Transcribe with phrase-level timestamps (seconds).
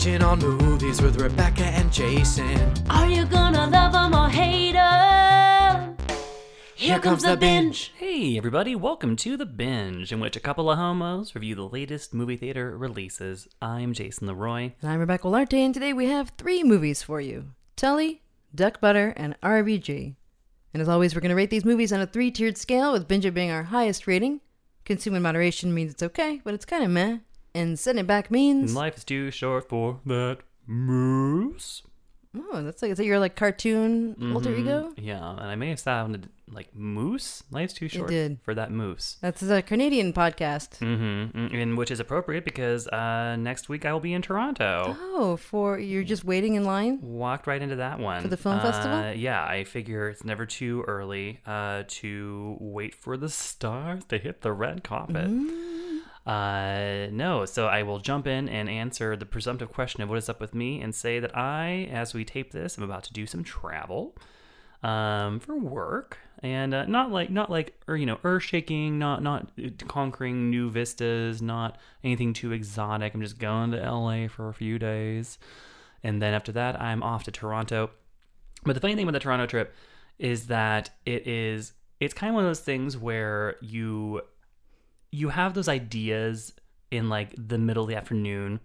[0.00, 2.72] Watching all movies with Rebecca and Jason.
[2.88, 5.94] Are you gonna love 'em or hate 'em?
[6.74, 7.92] Here comes the binge.
[7.98, 12.14] Hey, everybody, welcome to The Binge, in which a couple of homos review the latest
[12.14, 13.46] movie theater releases.
[13.60, 14.72] I'm Jason Leroy.
[14.80, 18.22] And I'm Rebecca Larte, and today we have three movies for you Tully,
[18.54, 20.16] Duck Butter, and RBG.
[20.72, 23.06] And as always, we're going to rate these movies on a three tiered scale, with
[23.06, 24.40] Binge being our highest rating.
[24.86, 27.18] Consume in moderation means it's okay, but it's kind of meh.
[27.54, 28.74] And sending it back means.
[28.74, 31.82] Life is too short for that moose.
[32.52, 34.58] Oh, that's like, is that your like cartoon alter Mhm.
[34.60, 34.92] ego?
[34.96, 37.42] Yeah, and I may have sounded like moose.
[37.50, 38.12] Life's too short
[38.44, 39.16] for that moose.
[39.20, 40.78] That's a Canadian podcast.
[40.78, 41.52] Mm-hmm.
[41.56, 44.96] And which is appropriate because uh, next week I will be in Toronto.
[45.00, 47.00] Oh, for you're just waiting in line?
[47.02, 49.12] Walked right into that one For the film Uh, festival?
[49.12, 54.42] Yeah, I figure it's never too early uh, to wait for the stars to hit
[54.42, 55.26] the red carpet.
[55.28, 55.79] Mm.
[56.30, 60.28] Uh, no, so I will jump in and answer the presumptive question of what is
[60.28, 63.26] up with me and say that I, as we tape this, am about to do
[63.26, 64.14] some travel
[64.84, 66.18] um, for work.
[66.40, 69.50] And uh, not like not like or you know earth shaking, not not
[69.88, 73.12] conquering new vistas, not anything too exotic.
[73.12, 75.36] I'm just going to LA for a few days,
[76.04, 77.90] and then after that I'm off to Toronto.
[78.64, 79.74] But the funny thing about the Toronto trip
[80.20, 84.22] is that it is it's kind of one of those things where you
[85.12, 86.52] you have those ideas
[86.90, 88.60] in like the middle of the afternoon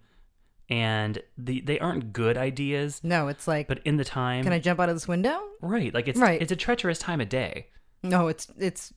[0.68, 4.58] and the, they aren't good ideas No, it's like, but in the time can I
[4.58, 5.38] jump out of this window?
[5.60, 6.40] right like it's Right.
[6.42, 7.68] it's a treacherous time of day
[8.02, 8.92] No, it's it's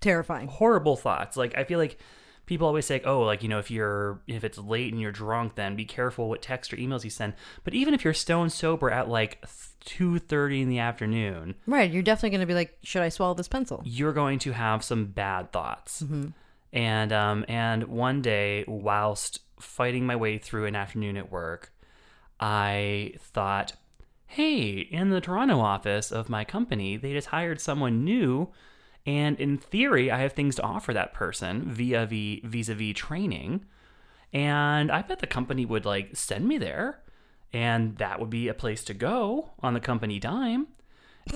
[0.00, 0.48] terrifying.
[0.48, 1.98] horrible thoughts like i feel like
[2.46, 5.54] people always say oh like you know if you're if it's late and you're drunk
[5.54, 8.90] then be careful what text or emails you send but even if you're stone sober
[8.90, 9.42] at like
[9.86, 13.48] 2.30 in the afternoon Right, you're definitely going to be like, should I swallow this
[13.48, 13.82] pencil?
[13.84, 16.02] you're going to have some bad thoughts.
[16.02, 16.28] Mm-hmm.
[16.72, 21.72] And um, and one day, whilst fighting my way through an afternoon at work,
[22.38, 23.74] I thought,
[24.26, 28.50] hey, in the Toronto office of my company, they just hired someone new.
[29.06, 33.64] And in theory, I have things to offer that person via vis a vis training.
[34.32, 37.00] And I bet the company would like send me there.
[37.50, 40.66] And that would be a place to go on the company dime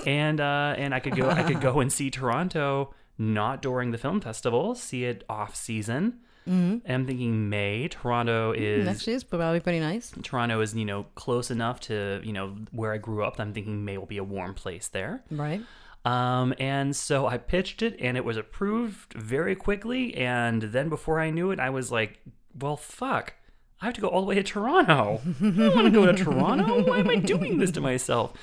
[0.05, 3.97] and uh, and I could go I could go and see Toronto not during the
[3.97, 6.19] film festival, see it off season.
[6.47, 6.91] Mm-hmm.
[6.91, 7.87] I'm thinking May.
[7.87, 10.11] Toronto is Actually, it's probably pretty nice.
[10.23, 13.39] Toronto is you know close enough to you know where I grew up.
[13.39, 15.23] I'm thinking May will be a warm place there.
[15.31, 15.61] Right.
[16.05, 20.15] Um, and so I pitched it, and it was approved very quickly.
[20.15, 22.19] And then before I knew it, I was like,
[22.59, 23.35] "Well, fuck."
[23.81, 25.19] I have to go all the way to Toronto.
[25.41, 26.83] I don't want to go to Toronto.
[26.89, 28.33] Why am I doing this to myself?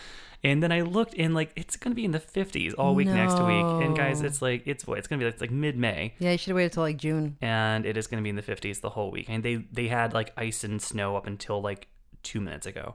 [0.42, 3.34] And then I looked and like it's gonna be in the 50s all week next
[3.34, 3.64] week.
[3.86, 6.38] And guys, it's like it's it's gonna be like, it's like mid May, Yeah, you
[6.38, 7.36] should have waited till like June.
[7.42, 9.26] and it is gonna be in the 50s the whole week.
[9.28, 11.88] And they they had like ice and snow up until like
[12.22, 12.94] two minutes ago.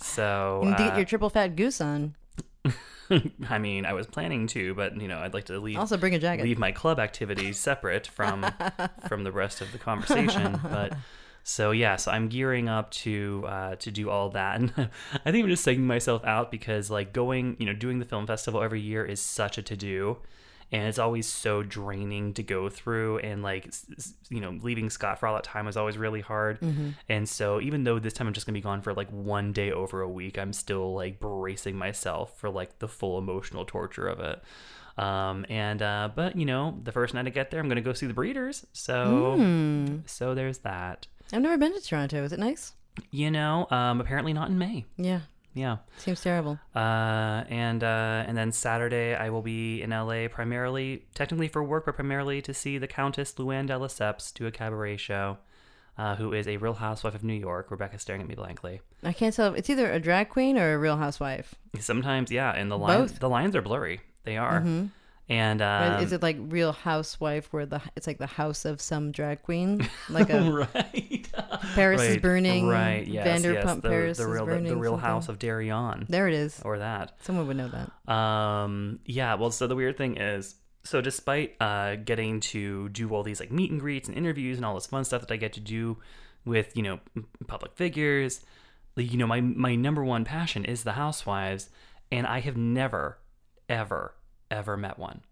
[0.00, 2.14] So You need to get uh, your triple fat goose on.
[3.48, 6.14] I mean, I was planning to, but you know, I'd like to leave Also, bring
[6.14, 6.44] a jacket.
[6.44, 8.46] leave my club activities separate from
[9.08, 10.60] from the rest of the conversation.
[10.62, 10.92] But
[11.50, 14.72] so yeah, so I'm gearing up to uh, to do all that, and
[15.24, 18.26] I think I'm just psyching myself out because like going, you know, doing the film
[18.26, 20.18] festival every year is such a to do.
[20.72, 23.74] And it's always so draining to go through, and like
[24.28, 26.60] you know, leaving Scott for all that time was always really hard.
[27.08, 29.72] And so, even though this time I'm just gonna be gone for like one day
[29.72, 34.20] over a week, I'm still like bracing myself for like the full emotional torture of
[34.20, 34.40] it.
[34.96, 37.92] Um, and uh, but you know, the first night I get there, I'm gonna go
[37.92, 38.64] see the breeders.
[38.72, 39.96] So Hmm.
[40.06, 41.08] so there's that.
[41.32, 42.24] I've never been to Toronto.
[42.24, 42.72] Is it nice?
[43.10, 44.84] You know, um, apparently not in May.
[44.96, 45.20] Yeah,
[45.54, 45.78] Yeah.
[45.98, 46.58] seems terrible.
[46.74, 51.86] Uh, and uh, and then Saturday I will be in LA primarily, technically for work,
[51.86, 55.38] but primarily to see the Countess Luann de Lesseps do a cabaret show.
[55.98, 57.70] Uh, who is a Real Housewife of New York?
[57.70, 58.80] Rebecca's staring at me blankly.
[59.02, 59.52] I can't tell.
[59.52, 61.54] If it's either a drag queen or a real housewife.
[61.78, 63.20] Sometimes, yeah, and the lines Both.
[63.20, 64.00] the lines are blurry.
[64.24, 64.64] They are.
[65.30, 69.12] And um, is it like Real Housewife, where the it's like the house of some
[69.12, 71.28] drag queen, like a right?
[71.74, 73.06] Paris is burning, Right.
[73.06, 73.26] Yes.
[73.26, 73.74] Vanderpump yes.
[73.76, 74.68] The, Paris the is real, the, burning.
[74.72, 75.06] the Real something.
[75.08, 76.60] House of Darien, There it is.
[76.64, 77.14] or that.
[77.22, 78.12] Someone would know that.
[78.12, 83.22] Um, yeah, well, so the weird thing is, so despite uh, getting to do all
[83.22, 85.52] these like meet and greets and interviews and all this fun stuff that I get
[85.52, 85.98] to do
[86.44, 86.98] with, you know,
[87.46, 88.40] public figures,
[88.96, 91.68] you know, my my number one passion is the housewives,
[92.10, 93.18] and I have never,
[93.68, 94.14] ever,
[94.50, 95.22] ever met one.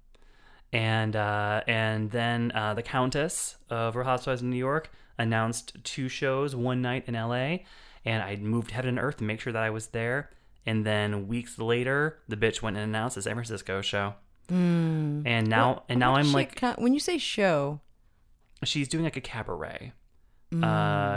[0.72, 6.08] And uh, and then uh, the Countess of Real Housewives of New York announced two
[6.08, 7.64] shows one night in L.A.
[8.04, 10.30] And I moved heaven and earth to make sure that I was there.
[10.66, 14.14] And then weeks later, the bitch went and announced the San Francisco show.
[15.26, 17.80] And now, and now I'm like, when you say show,
[18.64, 19.92] she's doing like a cabaret.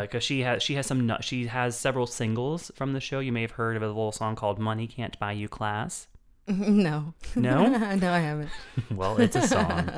[0.02, 3.20] because she has she has some she has several singles from the show.
[3.20, 6.08] You may have heard of a little song called "Money Can't Buy You Class."
[6.48, 7.14] no.
[7.36, 7.68] No?
[7.96, 8.50] no, I haven't.
[8.92, 9.90] well, it's a song.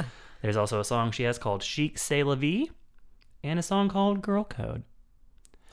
[0.42, 2.70] There's also a song she has called "Chic C'est La Vie,"
[3.44, 4.84] and a song called "Girl Code."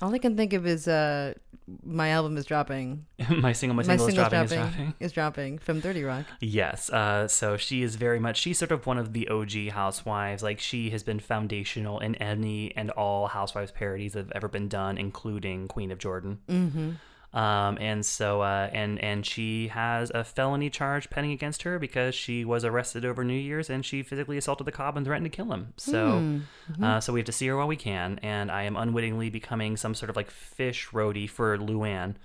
[0.02, 1.34] All I can think of is uh,
[1.82, 3.04] my album is dropping.
[3.28, 4.94] my single, my single is single's dropping, is dropping.
[4.98, 6.24] is dropping from 30 Rock.
[6.40, 6.88] Yes.
[6.88, 10.42] Uh, so she is very much, she's sort of one of the OG housewives.
[10.42, 14.68] Like she has been foundational in any and all housewives parodies that have ever been
[14.68, 16.40] done, including Queen of Jordan.
[16.48, 16.90] Mm-hmm.
[17.32, 22.14] Um, and so, uh, and, and she has a felony charge pending against her because
[22.14, 25.36] she was arrested over New Year's and she physically assaulted the cop and threatened to
[25.36, 25.72] kill him.
[25.76, 26.40] So,
[26.82, 28.18] uh, so we have to see her while we can.
[28.22, 32.16] And I am unwittingly becoming some sort of like fish roadie for Luann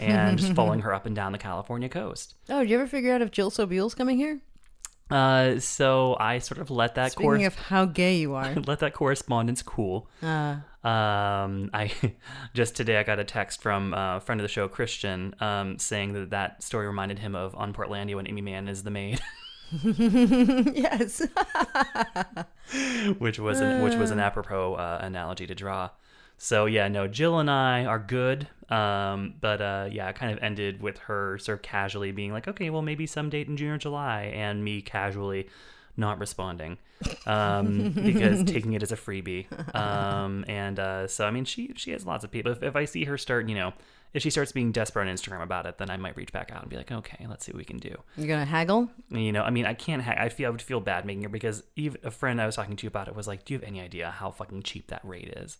[0.00, 2.34] and just following her up and down the California coast.
[2.48, 4.40] Oh, did you ever figure out if Jill Sobule's coming here?
[5.10, 8.54] Uh, so I sort of let that Speaking cor- of how gay you are.
[8.54, 10.08] let that correspondence cool.
[10.22, 10.56] Uh,
[10.86, 11.90] Um, I
[12.54, 15.78] just today I got a text from uh, a friend of the show, Christian, um,
[15.78, 19.20] saying that that story reminded him of on Portlandia when Aimee Mann is the maid,
[19.82, 21.22] yes.
[23.18, 25.90] which was an, which was an apropos uh, analogy to draw.
[26.38, 28.48] So yeah, no, Jill and I are good.
[28.70, 32.48] Um, but uh, yeah, it kind of ended with her sort of casually being like,
[32.48, 35.48] okay, well maybe some date in June or July, and me casually
[35.96, 36.78] not responding
[37.26, 39.46] um, because taking it as a freebie.
[39.74, 42.52] Um, and uh, so I mean, she she has lots of people.
[42.52, 43.72] If, if I see her start, you know,
[44.12, 46.62] if she starts being desperate on Instagram about it, then I might reach back out
[46.62, 47.96] and be like, okay, let's see what we can do.
[48.16, 48.88] You're going to haggle?
[49.10, 50.02] You know, I mean, I can't.
[50.02, 52.56] Ha- I feel I would feel bad making her because even a friend I was
[52.56, 55.04] talking to about it was like, "Do you have any idea how fucking cheap that
[55.04, 55.58] rate is?"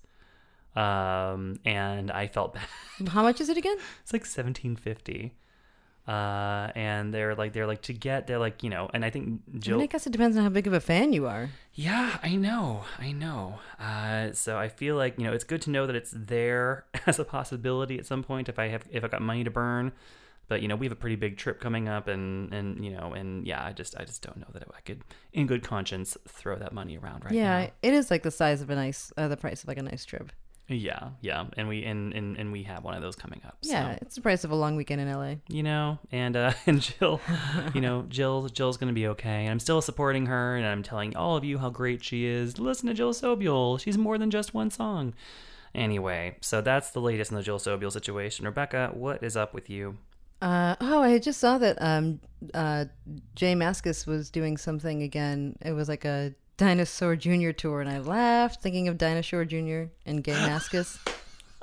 [0.76, 2.54] Um, and I felt
[2.98, 3.08] bad.
[3.08, 3.76] How much is it again?
[4.02, 5.34] it's like seventeen fifty.
[6.06, 9.24] Uh, and they're like they're like to get they're like you know, and I think
[9.24, 9.80] I, mean, Jill.
[9.80, 11.48] I guess it depends on how big of a fan you are.
[11.72, 13.58] Yeah, I know, I know.
[13.80, 17.18] Uh, so I feel like you know it's good to know that it's there as
[17.18, 19.92] a possibility at some point if I have if I got money to burn.
[20.46, 23.14] But you know we have a pretty big trip coming up, and and you know
[23.14, 26.56] and yeah, I just I just don't know that I could in good conscience throw
[26.56, 27.70] that money around right yeah, now.
[27.80, 30.04] it is like the size of a nice, uh, the price of like a nice
[30.04, 30.32] trip.
[30.66, 33.58] Yeah, yeah, and we and, and and we have one of those coming up.
[33.60, 35.34] Yeah, so, it's the price of a long weekend in LA.
[35.48, 37.20] you know, and uh, and Jill,
[37.74, 39.42] you know, Jill Jill's gonna be okay.
[39.42, 42.58] And I'm still supporting her, and I'm telling all of you how great she is.
[42.58, 45.12] Listen to Jill Sobule; she's more than just one song.
[45.74, 48.46] Anyway, so that's the latest in the Jill Sobule situation.
[48.46, 49.98] Rebecca, what is up with you?
[50.40, 52.20] Uh, oh, I just saw that um,
[52.54, 52.86] uh,
[53.34, 55.56] J Mascis was doing something again.
[55.60, 57.50] It was like a Dinosaur Jr.
[57.50, 59.84] tour, and I laughed thinking of Dinosaur Jr.
[60.06, 60.98] and Gay Maskus.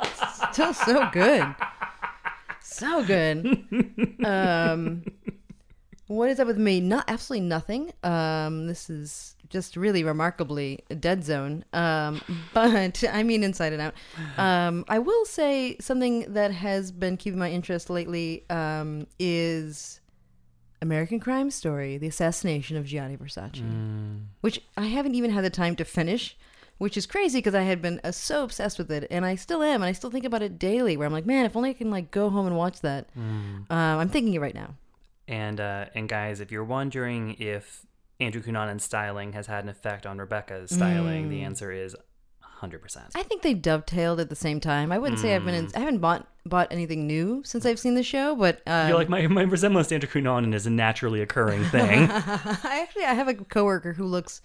[0.51, 1.55] Still so good.
[2.61, 3.65] So good.
[4.25, 5.03] Um,
[6.07, 6.81] what is up with me?
[6.81, 7.93] Not absolutely nothing.
[8.03, 11.63] Um, this is just really remarkably a dead zone.
[11.71, 12.21] Um,
[12.53, 13.93] but I mean, inside and out.
[14.37, 20.00] Um, I will say something that has been keeping my interest lately um, is
[20.81, 23.61] American Crime Story: The Assassination of Gianni Versace,
[24.41, 26.37] which I haven't even had the time to finish.
[26.77, 29.61] Which is crazy because I had been uh, so obsessed with it, and I still
[29.61, 30.97] am, and I still think about it daily.
[30.97, 33.07] Where I'm like, man, if only I can like go home and watch that.
[33.15, 34.73] Um, I'm thinking it right now.
[35.27, 37.85] And uh, and guys, if you're wondering if
[38.19, 41.95] Andrew Cunanan's styling has had an effect on Rebecca's styling, the answer is
[42.61, 42.97] 100%.
[43.15, 44.91] I think they dovetailed at the same time.
[44.91, 47.93] I wouldn't say I've been in, I haven't bought bought anything new since I've seen
[47.93, 51.21] the show, but um, You're like my, my resemblance to Andrew Cunanan is a naturally
[51.21, 52.09] occurring thing.
[52.11, 54.41] I actually I have a coworker who looks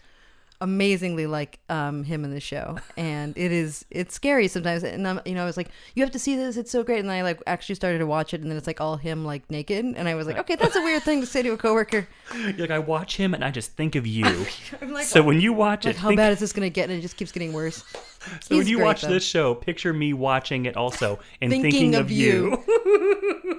[0.60, 4.82] amazingly like um, him in the show, and it is it's scary sometimes.
[4.82, 7.00] And I'm, you know, I was like, you have to see this; it's so great.
[7.00, 9.50] And I like actually started to watch it, and then it's like all him like
[9.50, 12.08] naked, and I was like, okay, that's a weird thing to say to a coworker.
[12.34, 14.24] You're like I watch him and I just think of you.
[14.82, 16.70] I'm like, so when you watch like it, how think, bad is this going to
[16.70, 16.90] get?
[16.90, 17.84] And it just keeps getting worse.
[18.40, 19.08] so when you great, watch though.
[19.08, 23.55] this show, picture me watching it also and Thinking thinking, of of, you.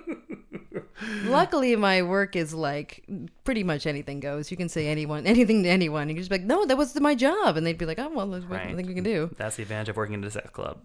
[1.26, 3.06] Luckily, my work is like
[3.44, 4.52] pretty much anything goes.
[4.52, 6.10] You can say anyone, anything to anyone.
[6.10, 8.10] You can just be like, no, that was my job, and they'd be like, oh
[8.10, 8.76] well, there's what I Right.
[8.76, 9.30] think we can do.
[9.38, 10.80] That's the advantage of working in a sex club.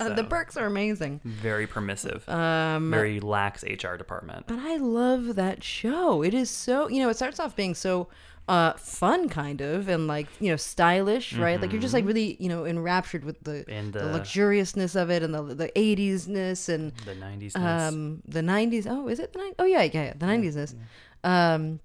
[0.00, 1.20] Uh, the perks are amazing.
[1.24, 2.28] Very permissive.
[2.28, 4.46] Um, very lax HR department.
[4.46, 6.22] but I love that show.
[6.22, 8.08] It is so you know, it starts off being so
[8.48, 11.60] uh fun kind of and like you know stylish right?
[11.60, 15.10] Like you're just like really you know enraptured with the, And the the- luxuriousness of
[15.10, 17.56] it and the the 80s-ness and The 90s.
[17.56, 20.74] um the 90s oh is it the 90s oh yeah yeah, yeah the 90s-ness
[21.24, 21.80] um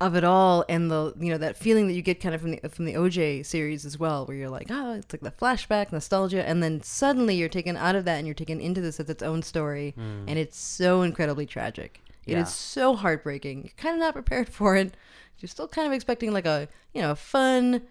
[0.00, 2.50] of it all and the you know that feeling that you get kind of from
[2.52, 5.92] the from the OJ series as well where you're like oh it's like the flashback
[5.92, 9.08] nostalgia and then suddenly you're taken out of that and you're taken into this as
[9.08, 12.00] its own story and it's so incredibly tragic.
[12.26, 12.44] It is Yeah.
[12.44, 13.62] so heartbreaking.
[13.64, 14.94] You're kind of not prepared for it
[15.42, 17.82] you're still kind of expecting like a you know fun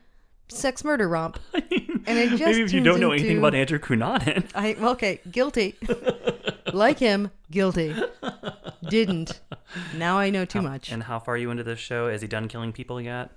[0.47, 1.39] sex murder romp.
[1.53, 1.63] and
[2.07, 4.49] it just Maybe if you don't know anything about Andrew Cunanan.
[4.55, 5.75] I well, okay, guilty.
[6.73, 7.95] like him, guilty.
[8.87, 9.39] Didn't.
[9.95, 10.91] Now I know too much.
[10.91, 12.07] And how far are you into this show?
[12.07, 13.31] Is he done killing people yet?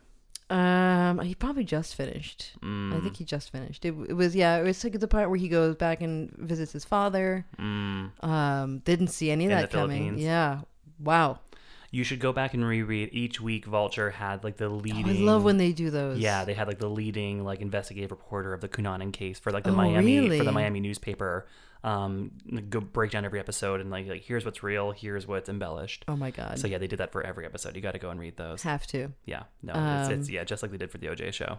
[0.51, 2.53] Um, he probably just finished.
[2.63, 3.85] I think he just finished.
[3.85, 4.57] It, it was yeah.
[4.59, 7.47] It was like the part where he goes back and visits his father.
[7.59, 10.19] Um, didn't see any of In that coming.
[10.19, 10.61] Yeah.
[10.99, 11.41] Wow.
[11.95, 13.11] You should go back and reread.
[13.13, 15.09] Each week, Vulture had like the Oh, leading.
[15.09, 16.19] I love when they do those.
[16.19, 19.63] Yeah, they had like the leading like investigative reporter of the Cunanan case for like
[19.65, 21.47] the Oh, Miami for the Miami newspaper.
[21.85, 22.33] Um,
[22.71, 26.05] go break down every episode and like like here's what's real, here's what's embellished.
[26.09, 26.59] Oh my god.
[26.59, 27.77] So yeah, they did that for every episode.
[27.77, 28.63] You got to go and read those.
[28.63, 29.13] Have to.
[29.27, 31.59] Yeah, no, Um, it's, it's yeah, just like they did for the OJ show.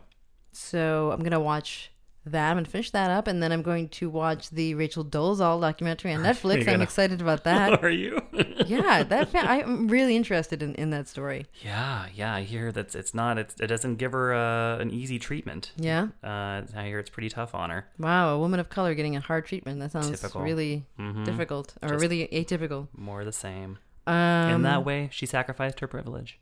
[0.52, 1.92] So I'm gonna watch
[2.26, 2.52] that.
[2.52, 6.14] I'm gonna finish that up, and then I'm going to watch the Rachel Dolezal documentary
[6.14, 6.68] on Netflix.
[6.68, 7.84] I'm excited about that.
[7.84, 8.22] Are you?
[8.66, 11.46] yeah, that I'm really interested in, in that story.
[11.64, 12.34] yeah, yeah.
[12.34, 13.38] I hear that it's not.
[13.38, 15.72] It's, it doesn't give her uh, an easy treatment.
[15.78, 16.08] Yeah.
[16.24, 17.88] Uh, I hear it's pretty tough on her.
[18.00, 19.80] Wow, a woman of color getting a hard treatment.
[19.80, 20.42] That sounds Typical.
[20.42, 21.26] really Mhm.
[21.26, 22.88] difficult or Just- really atypical.
[22.96, 23.78] More the same.
[24.08, 26.38] Um, In that way, she sacrificed her privilege.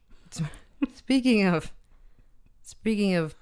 [0.95, 1.71] speaking of
[2.61, 3.35] speaking of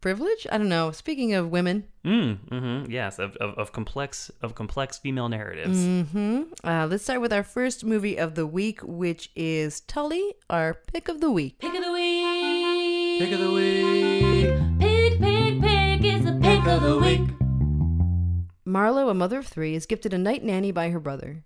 [0.00, 0.90] privilege, I don't know.
[0.92, 2.90] Speaking of women, Mm, mm-hmm.
[2.90, 5.78] Yes, of, of, of complex of complex female narratives.
[5.84, 10.74] hmm uh, let's start with our first movie of the week, which is Tully, our
[10.92, 11.58] pick of the week.
[11.58, 13.20] Pick of the week.
[13.20, 14.80] Pick of the week.
[14.80, 16.04] Pick, pick, pick.
[16.04, 17.20] It's a pick of the week.
[18.66, 21.44] Marlo, a mother of three, is gifted a night nanny by her brother.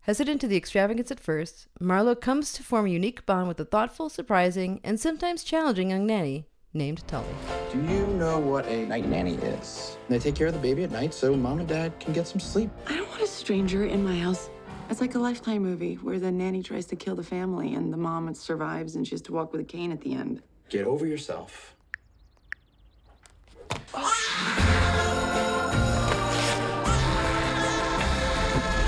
[0.00, 3.64] Hesitant to the extravagance at first, Marlo comes to form a unique bond with the
[3.64, 6.46] thoughtful, surprising, and sometimes challenging young nanny
[6.76, 7.26] named Tully.
[7.72, 9.96] Do you know what a night nanny is?
[10.08, 12.40] They take care of the baby at night so mom and dad can get some
[12.40, 12.70] sleep.
[12.86, 14.50] I don't want a stranger in my house.
[14.88, 17.96] It's like a lifetime movie where the nanny tries to kill the family and the
[17.96, 20.42] mom survives and she has to walk with a cane at the end.
[20.68, 21.74] Get over yourself.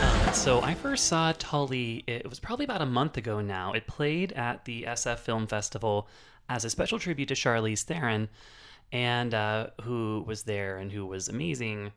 [0.00, 3.72] Uh, so I first saw Tully, it was probably about a month ago now.
[3.72, 6.08] It played at the SF Film Festival
[6.48, 8.28] as a special tribute to Charlize Theron,
[8.92, 11.92] and uh, who was there and who was amazing.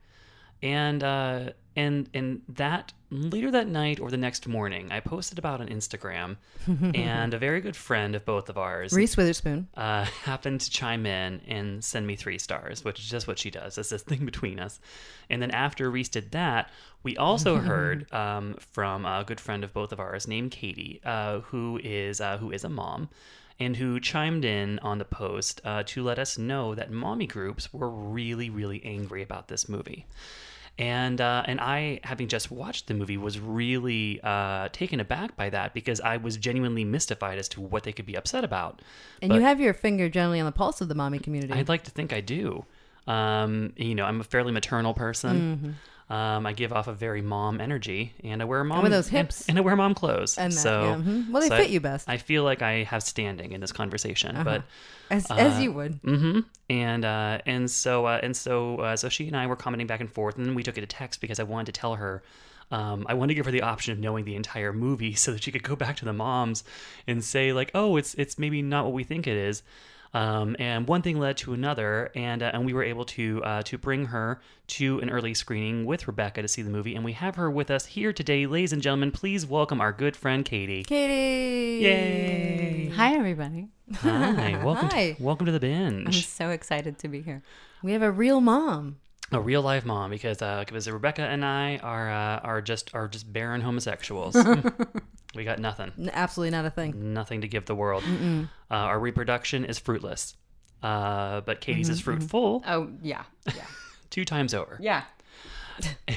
[0.63, 5.59] And uh, and and that later that night or the next morning, I posted about
[5.59, 6.37] on Instagram,
[6.93, 9.67] and a very good friend of both of ours, Reese Witherspoon.
[9.75, 13.49] uh, happened to chime in and send me three stars, which is just what she
[13.49, 13.79] does.
[13.79, 14.79] It's this thing between us.
[15.31, 16.69] And then after Reese did that,
[17.01, 21.39] we also heard um, from a good friend of both of ours named Katie, uh,
[21.39, 23.09] who is uh, who is a mom.
[23.61, 27.71] And who chimed in on the post uh, to let us know that mommy groups
[27.71, 30.05] were really, really angry about this movie.
[30.79, 35.49] And uh, and I, having just watched the movie, was really uh, taken aback by
[35.51, 38.81] that because I was genuinely mystified as to what they could be upset about.
[39.21, 41.53] And But- you have your finger generally on the pulse of the mommy community.
[41.53, 42.65] I'd like to think I do.
[43.05, 45.77] Um, you know, I'm a fairly maternal person.
[46.11, 48.83] Um, I give off a very mom energy, and I wear mom Mm-hmm.
[48.83, 49.47] with those hips.
[49.47, 50.37] and, I wear mom clothes.
[50.37, 51.29] And that, so, yeah, mhm.
[51.31, 52.07] Well, they so fit I- you best.
[52.07, 52.15] Uh-huh.
[52.15, 54.63] I feel like I have standing in this conversation, but
[55.09, 55.93] as, as you would.
[56.03, 56.39] hmm
[56.69, 60.01] And uh, and so uh, and so uh, so she and I were commenting back
[60.01, 62.21] and forth, and then we took it to text because I wanted to tell her.
[62.71, 65.43] Um, I wanted to give her the option of knowing the entire movie so that
[65.43, 66.63] she could go back to the moms
[67.07, 69.63] and say like, "Oh, it's it's maybe not what we think it is."
[70.13, 73.61] Um, and one thing led to another, and uh, and we were able to uh,
[73.63, 77.13] to bring her to an early screening with Rebecca to see the movie, and we
[77.13, 79.11] have her with us here today, ladies and gentlemen.
[79.11, 80.83] Please welcome our good friend Katie.
[80.83, 81.83] Katie.
[81.83, 82.89] Yay!
[82.89, 83.69] Hi, everybody.
[83.95, 84.89] Hi, welcome.
[84.89, 85.13] Hi.
[85.13, 86.07] To, welcome to the binge.
[86.07, 87.41] I'm so excited to be here.
[87.81, 88.97] We have a real mom.
[89.31, 93.07] A real life mom because uh, because Rebecca and I are uh, are just are
[93.07, 94.35] just barren homosexuals.
[95.35, 97.13] we got nothing, Absolutely not a thing.
[97.13, 98.03] nothing to give the world.
[98.03, 100.35] Uh, our reproduction is fruitless,
[100.83, 103.23] uh, but Katie's is fruitful Oh, yeah.
[103.47, 103.65] Yeah.
[104.09, 104.77] two times over.
[104.81, 105.03] Yeah.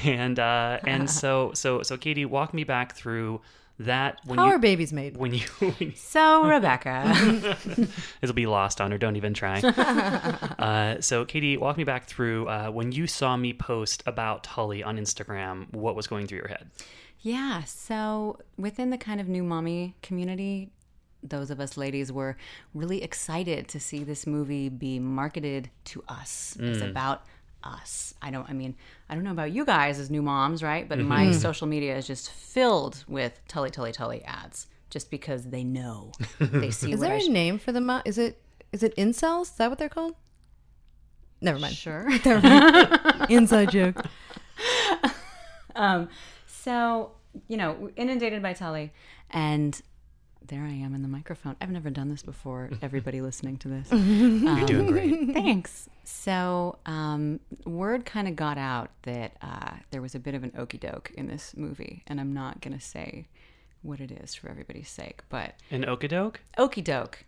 [0.05, 3.41] And uh, and so so so Katie, walk me back through
[3.81, 5.17] that when How you are babies made?
[5.17, 7.57] when you, when you So, Rebecca.
[8.23, 8.99] it'll be lost on her.
[8.99, 9.61] Don't even try.
[10.59, 14.83] uh, so, Katie, walk me back through uh, when you saw me post about Tully
[14.83, 15.73] on Instagram.
[15.75, 16.71] What was going through your head?
[17.21, 17.65] yeah.
[17.65, 20.71] So, within the kind of new mommy community,
[21.23, 22.37] those of us ladies were
[22.75, 26.57] really excited to see this movie be marketed to us.
[26.61, 27.25] It's about
[27.65, 28.15] us.
[28.23, 28.75] I don't, I mean,
[29.09, 30.89] I don't know about you guys as new moms, right?
[30.89, 35.65] But my social media is just filled with Tully, Tully, Tully ads just because they
[35.65, 36.13] know.
[36.39, 38.03] They see Is there I a name for the mom?
[38.05, 38.41] Is it
[38.73, 39.43] is it incels?
[39.43, 40.15] Is that what they're called?
[41.41, 41.75] Never mind.
[41.75, 42.09] Sure.
[43.29, 44.05] Inside joke.
[45.75, 46.09] um,
[46.47, 47.11] so
[47.49, 48.93] you know, inundated by Tully,
[49.31, 49.83] and
[50.47, 51.57] there I am in the microphone.
[51.61, 52.71] I've never done this before.
[52.81, 53.91] Everybody listening to this.
[53.91, 55.33] You're doing great.
[55.35, 55.89] Thanks.
[56.05, 60.53] So, um, word kind of got out that uh, there was a bit of an
[60.59, 63.27] okey doke in this movie, and I'm not going to say
[63.83, 66.41] what it is for everybody's sake, but An okey doke?
[66.59, 67.25] okey doke,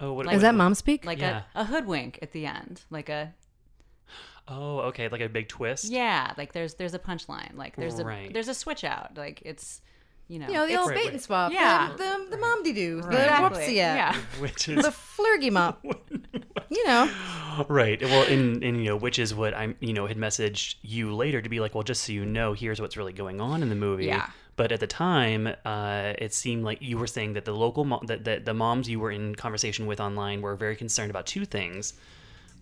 [0.00, 0.32] Oh, what?
[0.32, 1.04] Is that mom speak?
[1.04, 1.42] like Yeah.
[1.54, 3.32] a, a hoodwink at the end, like a
[4.46, 5.84] Oh, okay, like a big twist.
[5.86, 9.80] yeah, like there's there's a punchline, like there's a there's a switch out, like it's
[10.28, 11.52] you know, you know, the old Right, bait and swap.
[11.52, 11.92] Yeah.
[11.96, 13.04] The, the, the mom de doos.
[13.06, 13.60] The exactly.
[13.60, 14.14] whoopsie yeah.
[14.40, 15.84] Which is The flurgy mop.
[16.70, 17.10] you know.
[17.68, 18.00] Right.
[18.02, 21.40] Well, and, and you know, which is what I'm, you know, had messaged you later
[21.40, 23.74] to be like, well, just so you know, here's what's really going on in the
[23.74, 24.06] movie.
[24.06, 24.28] Yeah.
[24.56, 28.02] But at the time, uh, it seemed like you were saying that the local, mo-
[28.06, 31.44] that, that the moms you were in conversation with online were very concerned about two
[31.44, 31.94] things,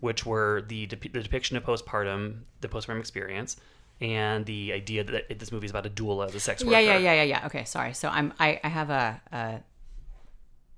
[0.00, 3.56] which were the, dep- the depiction of postpartum, the postpartum experience,
[4.00, 6.72] and the idea that this movie is about a doula as a sex worker.
[6.72, 7.46] Yeah, yeah, yeah, yeah, yeah.
[7.46, 7.92] Okay, sorry.
[7.92, 9.60] So I'm I, I have a, a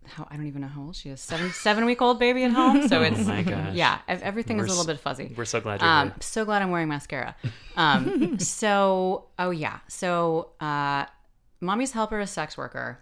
[0.06, 1.20] how I don't even know how old she is.
[1.20, 2.88] Seven seven week old baby at home.
[2.88, 3.74] So it's Oh my gosh.
[3.74, 3.98] yeah.
[4.08, 5.34] Everything We're is a little bit fuzzy.
[5.36, 6.16] We're so glad you're Um, here.
[6.20, 7.34] so glad I'm wearing mascara.
[7.76, 9.80] Um, so oh yeah.
[9.88, 11.06] So uh,
[11.60, 13.00] mommy's helper is sex worker.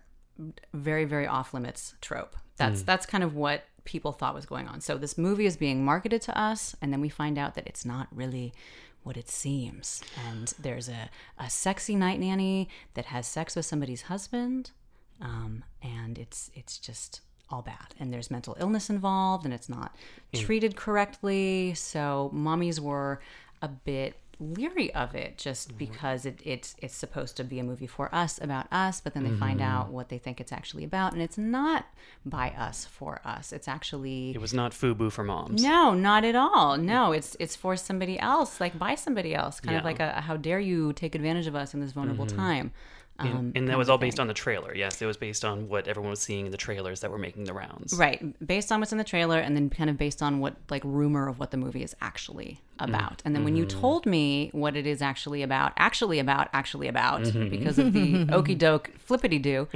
[0.73, 2.37] Very very off limits trope.
[2.57, 4.81] That's that's kind of what people thought was going on.
[4.81, 7.85] So this movie is being marketed to us, and then we find out that it's
[7.85, 8.55] not really
[9.03, 10.03] what it seems.
[10.31, 14.71] And there's a, a sexy night nanny that has sex with somebody's husband,
[15.21, 17.95] um, and it's it's just all bad.
[18.01, 19.95] And there's mental illness involved, and it's not
[20.33, 20.45] mm.
[20.45, 21.75] treated correctly.
[21.75, 23.21] So mommies were
[23.61, 25.79] a bit leery of it just mm-hmm.
[25.79, 29.23] because it, it's it's supposed to be a movie for us about us but then
[29.23, 29.71] they find mm-hmm.
[29.71, 31.87] out what they think it's actually about and it's not
[32.25, 35.63] by us for us it's actually It was not FUBU for moms.
[35.63, 36.77] no, not at all.
[36.77, 36.83] Mm.
[36.83, 39.61] No, it's it's for somebody else, like by somebody else.
[39.61, 42.37] Kind of like a, how dare you take advantage of us in this vulnerable mm-hmm.
[42.37, 42.73] time.
[43.19, 44.75] Um, And, and that was all based on the trailer.
[44.75, 47.45] Yes, it was based on what everyone was seeing in the trailers that were making
[47.45, 47.95] the rounds.
[47.95, 50.83] right, based on what's in the trailer, and then kind of based on what like
[50.85, 52.95] rumor of what the movie is actually mm-hmm.
[52.95, 53.23] about.
[53.25, 53.81] And then when you mm-hmm.
[53.81, 57.49] told me what it is actually about, actually about, actually about, mm-hmm.
[57.49, 59.69] because of the okey doke flippity do,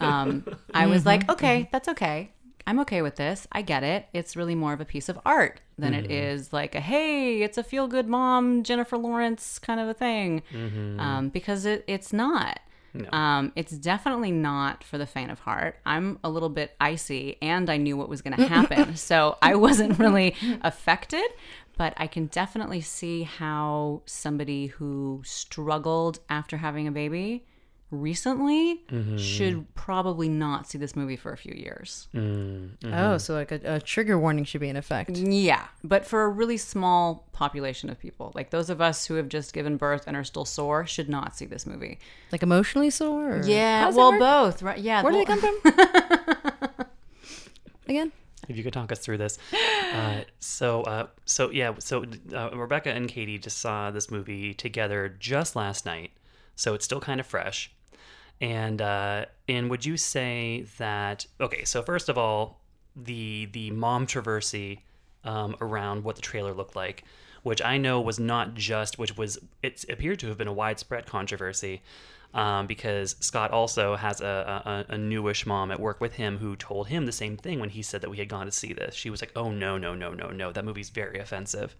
[0.00, 2.30] um, I was like, okay, that's okay.
[2.66, 3.48] I'm okay with this.
[3.50, 4.06] I get it.
[4.12, 7.58] It's really more of a piece of art than it is like a hey, it's
[7.58, 10.42] a feel good mom, Jennifer Lawrence kind of a thing.
[11.00, 12.60] Um, because it, it's not.
[13.12, 15.76] Um, it's definitely not for the faint of heart.
[15.86, 18.96] I'm a little bit icy and I knew what was going to happen.
[18.96, 21.26] so I wasn't really affected,
[21.76, 27.44] but I can definitely see how somebody who struggled after having a baby
[27.90, 28.82] recently
[29.16, 32.08] should probably not see this movie for a few years.
[32.14, 35.10] Oh, so like a, a trigger warning should be in effect.
[35.16, 39.28] Yeah, but for a really small population of people, like those of us who have
[39.28, 41.98] just given birth and are still sore, should not see this movie.
[42.32, 43.36] Like emotionally sore?
[43.36, 44.78] Or Yeah, well, both, right?
[44.78, 46.86] Yeah, Where do they come from?
[47.88, 48.12] Again?
[48.48, 49.38] If you could talk us through this.
[49.92, 55.14] Uh, so, uh, so yeah, so uh, Rebecca and Katie just saw this movie together
[55.18, 56.10] just last night,
[56.56, 57.72] so it's still kind of fresh.
[58.40, 61.26] And uh, and would you say that?
[61.40, 62.60] Okay, so first of all,
[62.96, 64.80] the the mom controversy
[65.24, 67.04] um, around what the trailer looked like,
[67.42, 71.06] which I know was not just, which was it appeared to have been a widespread
[71.06, 71.82] controversy.
[72.32, 76.54] Um, because Scott also has a, a, a newish mom at work with him who
[76.54, 78.94] told him the same thing when he said that we had gone to see this.
[78.94, 80.52] She was like, "Oh no, no, no, no, no!
[80.52, 81.74] That movie's very offensive,"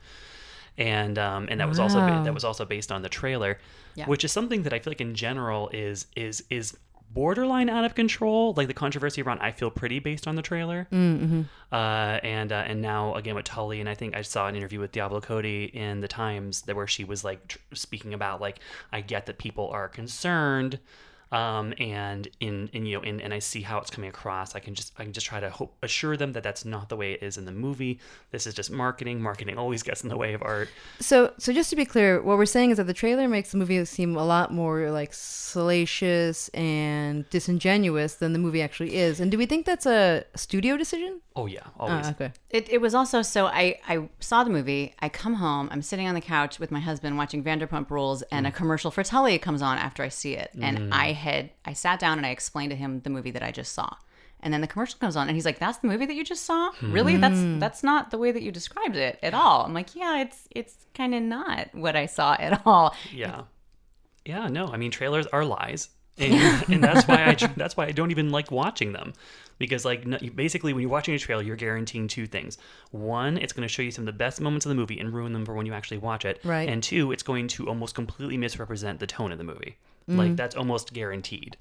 [0.78, 2.22] and um, and that was also Wow.
[2.22, 3.58] that was also based on the trailer,
[3.94, 4.06] Yeah.
[4.06, 6.76] which is something that I feel like in general is is is
[7.12, 8.54] borderline out of control.
[8.56, 11.42] Like the controversy around "I Feel Pretty" based on the trailer, mm-hmm.
[11.72, 11.74] uh,
[12.22, 14.92] and uh, and now again with Tully, and I think I saw an interview with
[14.92, 18.60] Diablo Cody in the Times that where she was like tr- speaking about like
[18.92, 20.78] I get that people are concerned.
[21.32, 24.56] Um, and in, in you know, and, and I see how it's coming across.
[24.56, 26.96] I can just, I can just try to hope, assure them that that's not the
[26.96, 28.00] way it is in the movie.
[28.32, 29.22] This is just marketing.
[29.22, 30.68] Marketing always gets in the way of art.
[30.98, 33.58] So, so just to be clear, what we're saying is that the trailer makes the
[33.58, 39.20] movie seem a lot more like salacious and disingenuous than the movie actually is.
[39.20, 41.20] And do we think that's a studio decision?
[41.36, 42.06] Oh yeah, always.
[42.06, 42.32] Ah, okay.
[42.50, 44.94] It, it was also so I, I saw the movie.
[44.98, 45.68] I come home.
[45.70, 49.04] I'm sitting on the couch with my husband watching Vanderpump Rules, and a commercial for
[49.04, 50.50] Tully comes on after I see it.
[50.60, 53.52] And I had I sat down and I explained to him the movie that I
[53.52, 53.94] just saw.
[54.42, 56.44] And then the commercial comes on, and he's like, "That's the movie that you just
[56.44, 56.70] saw?
[56.80, 57.16] Really?
[57.18, 57.58] That's hmm.
[57.58, 60.86] that's not the way that you described it at all." I'm like, "Yeah, it's it's
[60.94, 63.42] kind of not what I saw at all." Yeah.
[64.24, 64.68] Yeah, no.
[64.68, 65.88] I mean, trailers are lies.
[66.18, 69.12] And, and that's why I that's why I don't even like watching them.
[69.58, 72.56] Because like no, basically when you're watching a trailer, you're guaranteeing two things.
[72.90, 75.12] One, it's going to show you some of the best moments of the movie and
[75.12, 76.40] ruin them for when you actually watch it.
[76.44, 76.68] Right.
[76.68, 79.76] And two, it's going to almost completely misrepresent the tone of the movie.
[80.16, 81.56] Like that's almost guaranteed.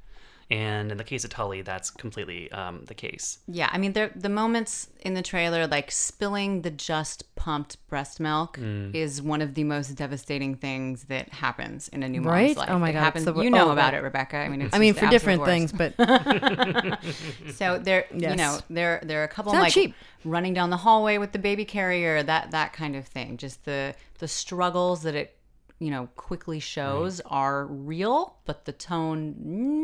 [0.52, 3.38] And in the case of Tully, that's completely um, the case.
[3.48, 8.20] Yeah, I mean, there the moments in the trailer, like spilling the just pumped breast
[8.20, 8.96] milk, Mm.
[8.96, 12.58] is one of the most devastating things that happens in a new mom's Right?
[12.58, 12.70] life.
[12.72, 13.26] Oh my It God, happens.
[13.26, 14.38] the you know oh, about that- it, Rebecca.
[14.38, 15.94] I mean, it's I mean, for different absolute things, but
[17.56, 19.94] So there, you know, there there are a couple It's not like cheap.
[20.26, 23.38] running down the hallway with the baby carrier, that that kind of thing.
[23.38, 25.36] Just the the struggles that it
[25.80, 29.36] you know quickly shows are real, but the tone,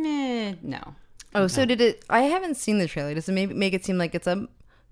[0.02, 0.96] meh, no.
[1.34, 2.04] oh, so did it?
[2.10, 3.14] I haven't seen the trailer.
[3.14, 4.48] Does it make, make it seem like it's a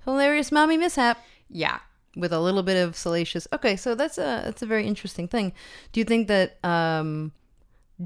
[0.05, 1.17] hilarious mommy mishap
[1.49, 1.79] Yeah,
[2.15, 3.47] with a little bit of salacious?
[3.53, 5.53] Okay, so that's a that's a very interesting thing.
[5.91, 6.63] Do you think that?
[6.63, 7.31] um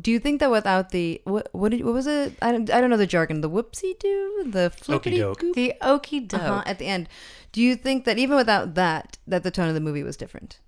[0.02, 2.34] do you think that without the what what, did, what was it?
[2.42, 3.42] I don't I don't know the jargon.
[3.42, 5.40] The whoopsie do the flippity Okey-doke.
[5.40, 6.42] goop the okie doke.
[6.42, 7.08] uh-huh, at the end.
[7.54, 10.60] Do you think that even without that, that the tone of the movie was different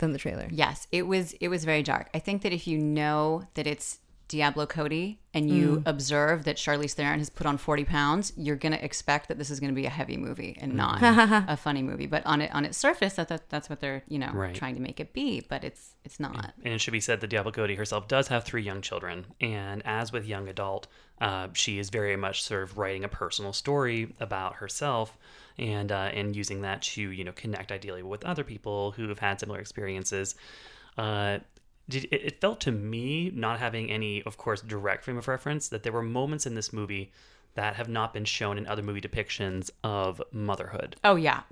[0.00, 0.48] than the trailer?
[0.50, 2.08] Yes, it was it was very dark.
[2.12, 6.92] I think that if you know that it's Diablo Cody and you observe that Charlize
[6.92, 9.74] Theron has put on 40 pounds, you're going to expect that this is going to
[9.74, 11.00] be a heavy movie and not
[11.48, 12.06] a funny movie.
[12.06, 14.54] But on it on its surface, that, that that's what they're, you know, Right.
[14.54, 16.52] trying to make it be, but it's it's not.
[16.64, 19.26] And it should be said that Diablo Cody herself does have three young children.
[19.40, 20.86] And as with young adult,
[21.20, 25.18] uh, she is very much sort of writing a personal story about herself
[25.58, 29.18] and uh, and using that to you know connect ideally with other people who have
[29.18, 30.34] had similar experiences.
[30.96, 31.38] Uh,
[31.88, 35.82] did, it, felt to me, not having any, of course, direct frame of reference, that
[35.82, 37.10] there were moments in this movie
[37.54, 40.96] that have not been shown in other movie depictions of motherhood.
[41.02, 41.42] Oh yeah,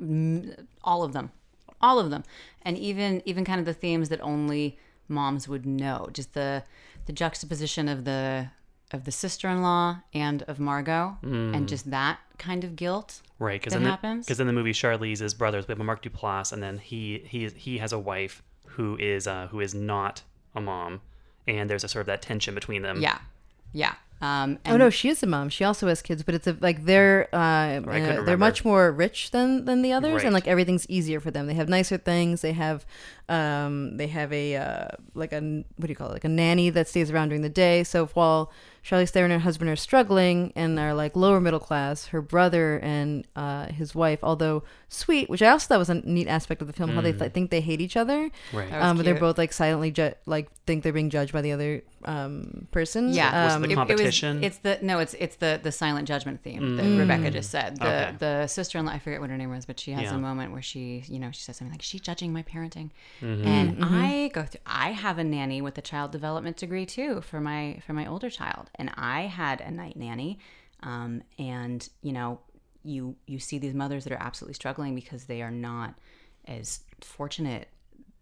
[0.84, 1.32] all of them,
[1.80, 2.24] all of them,
[2.62, 6.08] and even even kind of the themes that only moms would know.
[6.12, 6.62] Just the
[7.06, 8.50] the juxtaposition of the
[8.92, 13.20] of the sister in law and of Margot, and just that kind of guilt.
[13.38, 14.26] Right, because in the, happens.
[14.26, 17.78] because in the movie Charlize's brothers, we have Mark Duplass, and then he he he
[17.78, 20.22] has a wife who is uh, who is not
[20.54, 21.00] a mom,
[21.46, 23.00] and there's a sort of that tension between them.
[23.00, 23.18] Yeah,
[23.72, 23.94] yeah.
[24.20, 25.48] Um, Oh no, she is a mom.
[25.48, 28.90] She also has kids, but it's a, like they're uh, couldn't uh, they're much more
[28.90, 30.24] rich than than the others, Right.
[30.24, 31.46] and like everything's easier for them.
[31.46, 32.40] They have nicer things.
[32.40, 32.84] They have
[33.28, 35.40] um they have a uh, like a
[35.76, 37.84] what do you call it like a nanny that stays around during the day.
[37.84, 38.50] So while
[38.88, 42.78] Charlize Theron and her husband are struggling and are like lower middle class, her brother
[42.78, 46.66] and uh, his wife, although sweet, which I also thought was a neat aspect of
[46.68, 48.72] the film, how they th- think they hate each other, Right.
[48.72, 51.82] Um, but they're both like silently ju- like think they're being judged by the other
[52.06, 53.12] um, person.
[53.12, 56.08] Yeah, Was um, the It- it was- it's the no, it's it's the the silent
[56.08, 57.76] judgment theme that Rebecca just said.
[57.78, 58.14] The Okay.
[58.18, 60.14] the sister in law, I forget what her name was, but she has Yeah.
[60.14, 63.46] a moment where she, you know, she says something like, "She's judging my parenting," Mm-hmm.
[63.46, 64.60] and I go through.
[64.64, 68.30] I have a nanny with a child development degree too for my for my older
[68.30, 70.38] child, and I had a night nanny,
[70.82, 72.40] um, and you know,
[72.84, 75.94] you you see these mothers that are absolutely struggling because they are not
[76.46, 77.68] as fortunate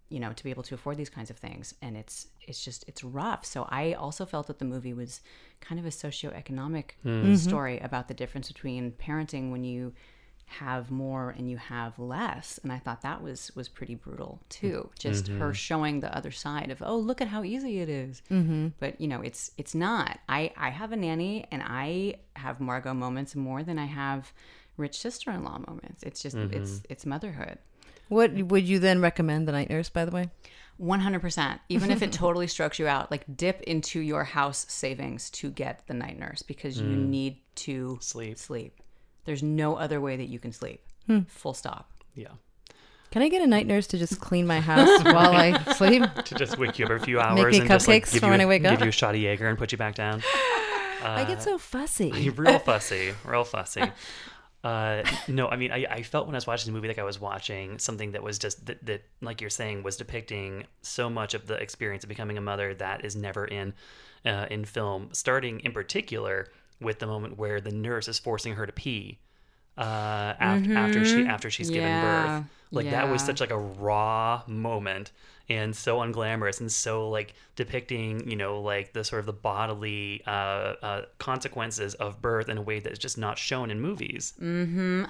[0.08, 2.84] you know to be able to afford these kinds of things and it's it's just
[2.88, 3.44] it's rough.
[3.44, 5.20] So i also felt that the movie was
[5.60, 6.90] kind of a socioeconomic
[7.36, 9.92] story about the difference between parenting when you
[10.46, 14.88] have more and you have less and i thought that was was pretty brutal too
[14.98, 15.52] just her mm-hmm.
[15.52, 18.22] showing the other side of oh look at how easy it is.
[18.30, 18.68] Mm-hmm.
[18.78, 22.94] but you know it's it's not i i have a nanny and i have margot
[22.94, 24.32] moments more than i have
[24.76, 26.54] rich sister-in-law moments it's just mm-hmm.
[26.54, 27.58] it's it's motherhood
[28.08, 29.88] What would you then recommend the night nurse?
[29.88, 30.30] By the way,
[30.80, 31.58] 100%.
[31.68, 35.86] Even if it totally strokes you out, like dip into your house savings to get
[35.86, 37.08] the night nurse because you mm.
[37.08, 38.38] need to Sleep.
[38.38, 38.80] Sleep.
[39.26, 40.80] There's no other way that you can sleep.
[41.28, 41.90] Full stop.
[42.14, 42.28] Yeah.
[43.10, 46.02] can I get a night nurse to just clean my house while I sleep?
[46.24, 48.20] To just wake you up a few hours Make me and just like cupcakes give
[48.20, 48.80] for you, when I wake give up?
[48.80, 50.22] you a shot of Jaeger and put you back down.
[51.02, 52.30] I get so fussy.
[52.36, 53.82] Real fussy, real fussy.
[54.64, 57.04] Uh, no, I mean, I, I felt when I was watching the movie like I
[57.04, 61.34] was watching something that was just that, that, like you're saying, was depicting so much
[61.34, 63.74] of the experience of becoming a mother that is never in
[64.24, 65.10] uh, in film.
[65.12, 66.48] Starting in particular
[66.80, 69.18] with the moment where the nurse is forcing her to pee
[69.78, 72.44] uh, after, after she after she's given birth.
[72.70, 75.12] Like that was such like a raw moment
[75.48, 80.22] and so unglamorous and so like depicting you know like the sort of the bodily
[80.26, 80.30] uh,
[80.82, 84.34] uh, consequences of birth in a way that's just not shown in movies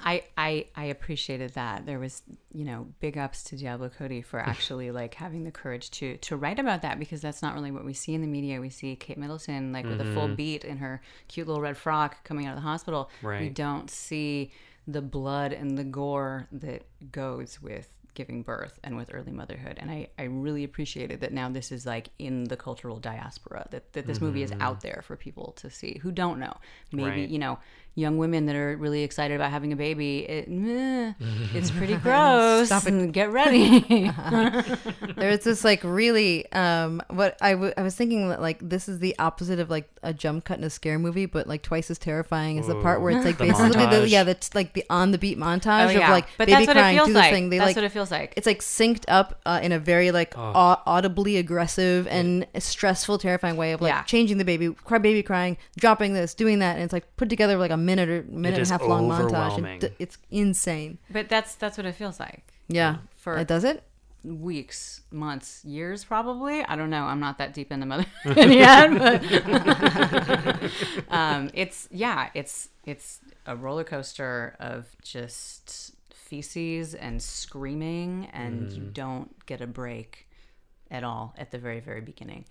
[0.05, 1.87] I, I I appreciated that.
[1.87, 2.23] There was,
[2.53, 6.37] you know, big ups to Diablo Cody for actually like having the courage to to
[6.37, 8.61] write about that because that's not really what we see in the media.
[8.61, 12.25] We see Kate Middleton like with a full beat in her cute little red frock
[12.25, 13.11] coming out of the hospital.
[13.41, 14.53] We don't see
[14.87, 19.77] the blood and the gore that goes with giving birth and with early motherhood.
[19.79, 23.93] And I, I really appreciated that now this is like in the cultural diaspora, that,
[23.93, 24.63] that this movie is mm-hmm.
[24.63, 26.57] out there for people to see who don't know.
[26.93, 27.29] Maybe, Right.
[27.29, 27.59] you know,
[27.97, 31.13] young women that are really excited about having a baby, it, meh,
[31.55, 32.67] it's pretty gross.
[32.69, 33.81] Stop and Get ready.
[35.17, 38.99] There's this like really um what I, w- I was thinking that like this is
[38.99, 41.99] the opposite of like a jump cut in a scare movie but like twice as
[41.99, 45.11] terrifying as the part where it's like The basically the, yeah that's like the on
[45.13, 47.19] the beat montage Oh, of like But baby that's what it crying feels do the
[47.19, 47.33] like.
[47.33, 48.35] thing they That's like what it feels like.
[48.37, 53.57] it's like synced up uh, in a very like au- audibly aggressive and stressful terrifying
[53.57, 54.03] way of like Yeah.
[54.03, 57.57] changing the baby cry baby crying dropping this doing that and it's like put together
[57.57, 59.73] like a minute or minute and a half long montage overwhelming.
[59.73, 62.45] and d- it's insane but that's that's what it feels like.
[62.69, 63.83] yeah For- it does it
[64.25, 66.57] Weeks, months, years, probably.
[66.65, 67.05] I don't know.
[67.05, 69.23] I'm not that deep into mother yet, but
[71.11, 78.83] um, it's yeah, it's it's a roller coaster of just feces and screaming, and you
[78.93, 80.27] don't get a break
[80.91, 82.47] at all at the very very beginning.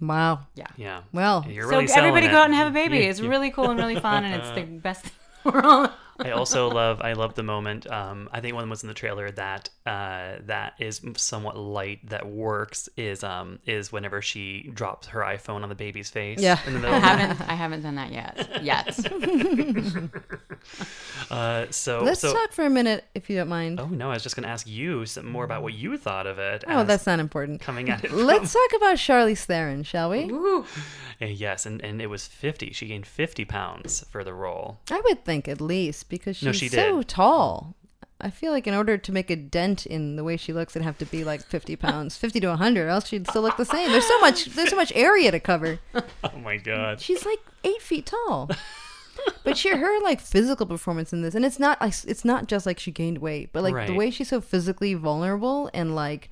[0.00, 0.66] Wow Yeah.
[0.76, 1.00] Yeah.
[1.12, 2.30] Well, you're So really selling everybody it.
[2.30, 2.98] go out and have a baby.
[2.98, 3.28] Yeah, It's yeah.
[3.28, 5.10] really cool and really fun, and it's the best in
[5.44, 5.90] the world.
[6.18, 7.90] I also love I love the moment.
[7.90, 12.26] Um, I think one was in the trailer that uh, that is somewhat light that
[12.26, 16.40] works is um is whenever she drops her iPhone on the baby's face.
[16.40, 16.58] Yeah.
[16.66, 18.62] In the I haven't I haven't done that yet.
[18.62, 18.98] Yet.
[21.30, 22.32] uh, so let's so.
[22.32, 24.10] talk for a minute if you don't mind Oh no!
[24.10, 26.64] I was just gonna ask you some more about what you thought of it.
[26.66, 28.12] oh that's not important coming at it.
[28.12, 30.30] Let's talk about Charlize Theron, shall we?
[31.20, 32.72] Uh, yes, and, and it was fifty.
[32.72, 34.78] She gained fifty pounds for the role.
[34.90, 37.74] I would think at least because she's No, she so tall.
[38.18, 40.84] I feel like in order to make a dent in the way she looks, it'd
[40.86, 43.90] have to be like fifty pounds, fifty to hundred, else she'd still look the same.
[43.90, 45.78] There's so much, there's so much area to cover.
[46.24, 47.00] Oh my god!
[47.00, 48.50] She's like eight feet tall.
[49.44, 52.66] But she, her like physical performance in this, and it's not, like it's not just
[52.66, 56.28] like she gained weight, but like the way she's so physically vulnerable and like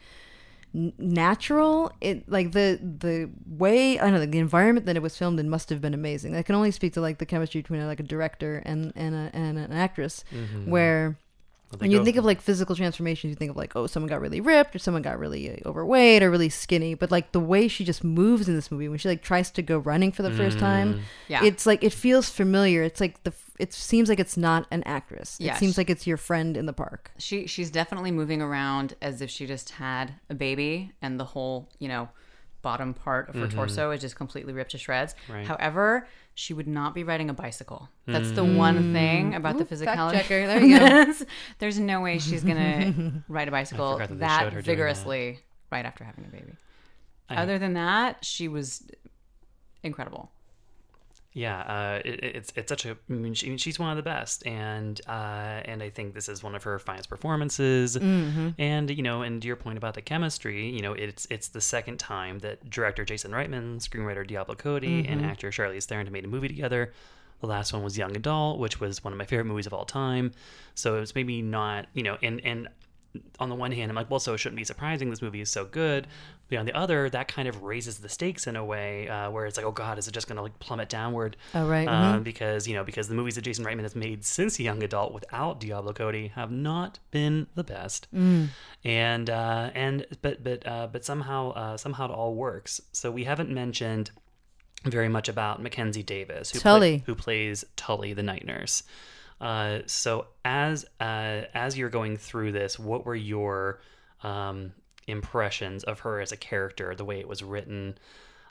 [0.75, 1.93] natural.
[2.01, 5.49] It like the the way I don't know the environment that it was filmed in
[5.49, 6.35] must have been amazing.
[6.35, 9.31] I can only speak to like the chemistry between like a director and and, a,
[9.33, 10.69] and an actress, mm-hmm.
[10.71, 11.19] where
[11.75, 13.87] Well, they when you go- think of like physical transformations, you think of like, oh,
[13.87, 16.95] someone got really ripped or someone got really uh, overweight or really skinny.
[16.95, 19.63] But like the way she just moves in this movie when she like tries to
[19.63, 21.45] go running for the first time, Yeah.
[21.45, 22.83] it's like it feels familiar.
[22.83, 25.37] It's like the it seems like it's not an actress.
[25.41, 27.13] It seems like it's your friend in the park.
[27.19, 31.69] She she's definitely moving around as if she just had a baby and the whole,
[31.79, 32.09] you know,
[32.65, 33.57] bottom part of her mm-hmm.
[33.57, 35.15] torso is just completely ripped to shreds.
[35.29, 35.47] Right.
[35.47, 37.89] However, she would not be riding a bicycle.
[38.07, 38.57] That's the mm.
[38.57, 40.13] one thing about the fact physicality.
[40.13, 40.47] checker.
[40.49, 41.15] There you go.
[41.61, 44.65] There's no way she's gonna ride a bicycle that that her doing that.
[44.65, 45.39] vigorously
[45.71, 46.55] right after having a baby.
[47.29, 48.83] I- Other than that, she was
[49.85, 50.33] incredible.
[51.37, 52.93] Yeah, uh, it, it's it's such a.
[53.11, 56.45] I mean, she, she's one of the best, and uh, and I think this is
[56.45, 57.97] one of her finest performances.
[57.97, 58.51] Mm-hmm.
[58.57, 61.61] And you know, and to your point about the chemistry, you know, it's it's the
[61.61, 65.13] second time that director Jason Reitman, screenwriter Diablo Cody, Mm-hmm.
[65.13, 66.93] and actor Charlize Theron have made a movie together.
[67.41, 69.85] The last one was Young Adult, which was one of my favorite movies of all
[69.85, 70.31] time.
[70.77, 72.69] So it was maybe not, you know, and and
[73.39, 75.11] on the one hand, I'm like, well, so it shouldn't be surprising.
[75.11, 76.07] This movie is so good.
[76.49, 79.47] But on the other, that kind of raises the stakes in a way uh, where
[79.47, 81.37] it's like, oh God, is it just going to like plummet downward?
[81.55, 84.59] Oh, right, Um, Because you know, because the movies that Jason Reitman has made since
[84.61, 88.09] Young Adult without Diablo Cody have not been the best.
[88.85, 92.81] And uh, and but but uh, but somehow uh, somehow it all works.
[92.93, 94.11] So we haven't mentioned
[94.85, 97.03] very much about Mackenzie Davis, who, Tully.
[97.07, 98.83] who plays Tully, the night nurse.
[99.41, 103.81] Uh, so as uh, as you're going through this, what were your
[104.23, 104.73] um,
[105.07, 107.99] impressions of her as a character, the way it was written,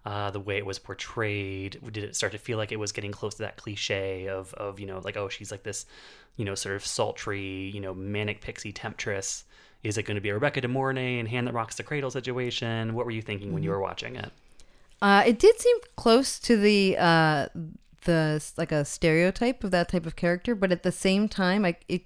[0.06, 1.80] uh, the way it was portrayed?
[1.92, 4.80] Did it start to feel like it was getting close to that cliche of of
[4.80, 5.86] you know like oh she's like this,
[6.36, 9.46] you know sort of sultry you know manic pixie temptress?
[9.84, 12.10] Is it going to be a Rebecca De Mornay and Hand That Rocks the Cradle
[12.10, 12.94] situation?
[12.94, 14.32] What were you thinking when you were watching it?
[15.02, 17.48] Uh, it did seem close to the uh,
[18.04, 21.84] the like a stereotype of that type of character, but at the same time, like
[21.88, 22.04] it,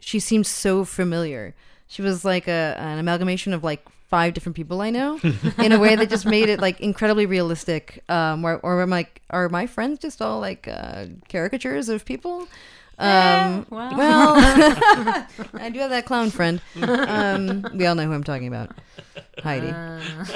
[0.00, 1.54] she seemed so familiar.
[1.86, 5.18] She was like a an amalgamation of like five different people I know
[5.58, 8.04] in a way that just made it like incredibly realistic.
[8.08, 12.46] Um, or, or am like are my friends just all like uh, caricatures of people?
[12.98, 13.96] Um, well.
[13.96, 14.34] well,
[15.54, 16.60] I do have that clown friend.
[16.80, 18.70] Um, we all know who I'm talking about,
[19.42, 19.70] Heidi.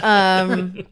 [0.02, 0.84] Um,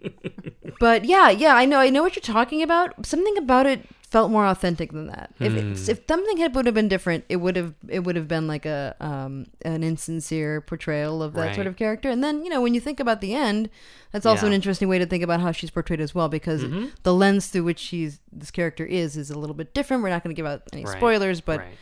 [0.79, 3.07] but yeah, yeah, I know, I know what you're talking about.
[3.07, 5.29] Something about it felt more authentic than that.
[5.41, 8.29] If it's, if something had would have been different, it would have it would have
[8.29, 12.09] been like a um an insincere portrayal of that sort of character.
[12.09, 13.69] And then you know when you think about the end,
[14.13, 14.51] that's also Yeah.
[14.51, 16.65] an interesting way to think about how she's portrayed as well, because
[17.03, 20.03] the lens through which she's this character is is a little bit different.
[20.03, 21.77] We're not going to give out any Right, spoilers, but right.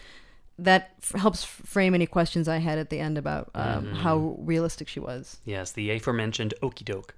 [0.57, 3.95] That f- helps frame any questions I had at the end about um, Mm-hmm.
[3.97, 5.39] how realistic she was.
[5.45, 7.15] Yes, the aforementioned okey doke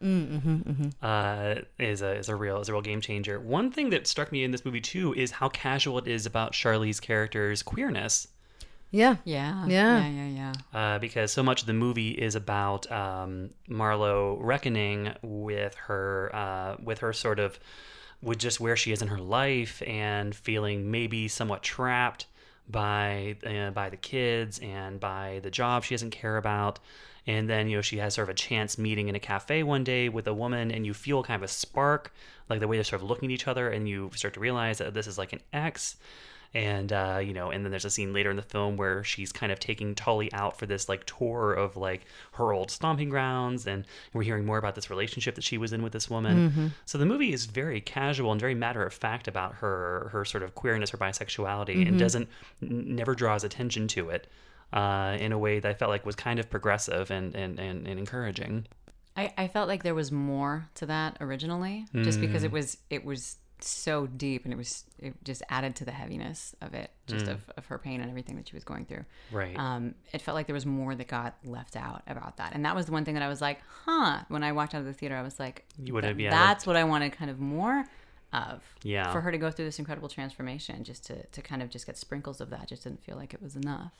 [1.02, 3.38] uh, is a is a real is a real game changer.
[3.40, 6.52] One thing that struck me in this movie too is how casual it is about
[6.52, 8.28] Charlize's character's queerness.
[8.90, 9.16] Yeah.
[9.24, 9.66] Yeah.
[9.66, 10.06] Yeah.
[10.06, 10.08] Yeah.
[10.28, 10.52] Yeah.
[10.72, 10.78] Yeah.
[10.94, 16.76] uh, because so much of the movie is about um, Marlo reckoning with her, uh,
[16.82, 17.58] with her sort of,
[18.22, 22.26] with just where she is in her life and feeling maybe somewhat trapped
[22.68, 26.78] by uh, by the kids and by the job she doesn't care about.
[27.26, 29.84] And then you know she has sort of a chance meeting in a cafe one
[29.84, 32.12] day with a woman, and you feel kind of a spark,
[32.48, 34.78] like the way they're sort of looking at each other, and you start to realize
[34.78, 35.96] that this is like an ex
[36.56, 39.30] and uh, you know, and then there's a scene later in the film where she's
[39.30, 43.66] kind of taking Tully out for this like tour of like her old stomping grounds,
[43.66, 46.72] and we're hearing more about this relationship that she was in with this woman.
[46.86, 50.42] So the movie is very casual and very matter of fact about her her sort
[50.42, 52.28] of queerness, her bisexuality, and doesn't
[52.62, 54.26] n- never draws attention to it
[54.72, 57.86] uh, in a way that I felt like was kind of progressive and and, and,
[57.86, 58.66] and encouraging.
[59.18, 63.04] I, I felt like there was more to that originally, just because it was it
[63.04, 67.26] was so deep and it was it just added to the heaviness of it, just
[67.28, 69.04] of, of her pain and everything that she was going through.
[69.32, 69.58] Right.
[69.58, 72.74] Um, it felt like there was more that got left out about that, and that
[72.74, 74.20] was the one thing that I was like, huh.
[74.28, 76.66] When I walked out of the theater, I was like, You wouldn't "Th- be- that's
[76.66, 77.84] what I wanted, kind of more
[78.32, 78.62] of.
[78.82, 79.12] Yeah.
[79.12, 81.96] For her to go through this incredible transformation, just to to kind of just get
[81.96, 83.92] sprinkles of that, just didn't feel like it was enough.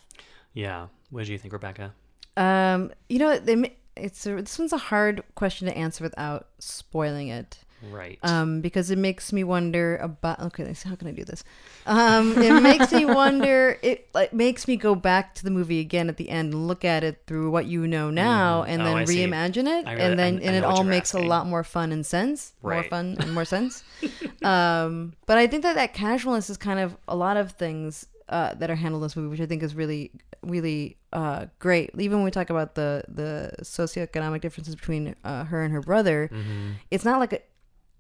[0.53, 0.89] yeah.
[1.11, 1.93] What do you think, Rebecca?
[2.37, 7.29] Um, you know, they, it's a, this one's a hard question to answer without spoiling
[7.29, 7.59] it.
[7.93, 8.19] Right.
[8.23, 10.41] Um, because it makes me wonder about.
[10.41, 11.45] Okay, let's see, how can I do this?
[11.87, 13.79] Um, it makes me wonder.
[13.83, 16.85] It like makes me go back to the movie again at the end and look
[16.85, 19.19] at it through what you know now, and Oh, then I see.
[19.25, 21.93] reimagine it, really- and then I- I and it all makes a lot more fun
[21.93, 22.77] and sense, right.
[22.77, 23.83] more fun and more sense.
[24.43, 28.55] um, but I think that that casualness is kind of a lot of things uh,
[28.55, 30.11] that are handled in this movie, which I think is really,
[30.43, 31.91] really uh, great.
[31.99, 36.31] Even when we talk about the the socioeconomic differences between uh, her and her brother,
[36.91, 37.39] it's not like a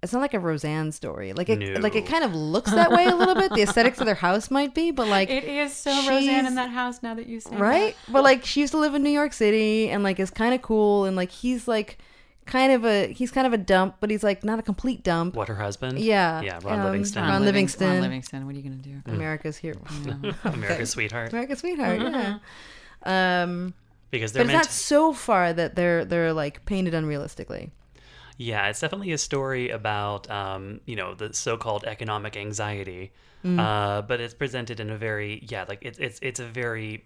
[0.06, 1.32] it's not like a Roseanne story.
[1.32, 1.80] Like it, No.
[1.80, 3.52] like it kind of looks that way a little bit.
[3.52, 6.70] The aesthetics of their house might be, but like It is so Roseanne in that
[6.70, 7.94] house now that you say right?
[8.08, 10.62] But like she used to live in New York City and like is kind of
[10.62, 11.98] cool and like he's like
[12.46, 15.34] kind of a he's kind of a dump, but he's like not a complete dump.
[15.34, 15.98] what her husband?
[15.98, 16.60] Yeah, Yeah.
[16.62, 17.24] Ron um, Livingston.
[17.24, 17.88] Ron Livingston.
[17.88, 18.46] Ron Livingston.
[18.46, 19.02] What are you gonna do?
[19.06, 19.74] America's here.
[20.44, 21.32] America's sweetheart.
[21.32, 22.00] America's sweetheart.
[22.00, 22.38] Yeah.
[23.04, 23.74] Um,
[24.10, 24.66] Because they're but it's meant.
[24.66, 27.70] not so far that they're they're like painted unrealistically.
[28.36, 33.12] Yeah, it's definitely a story about um, you know the so-called economic anxiety,
[33.44, 33.60] Mm.
[33.60, 37.04] uh, but it's presented in a very yeah like it's it's it's a very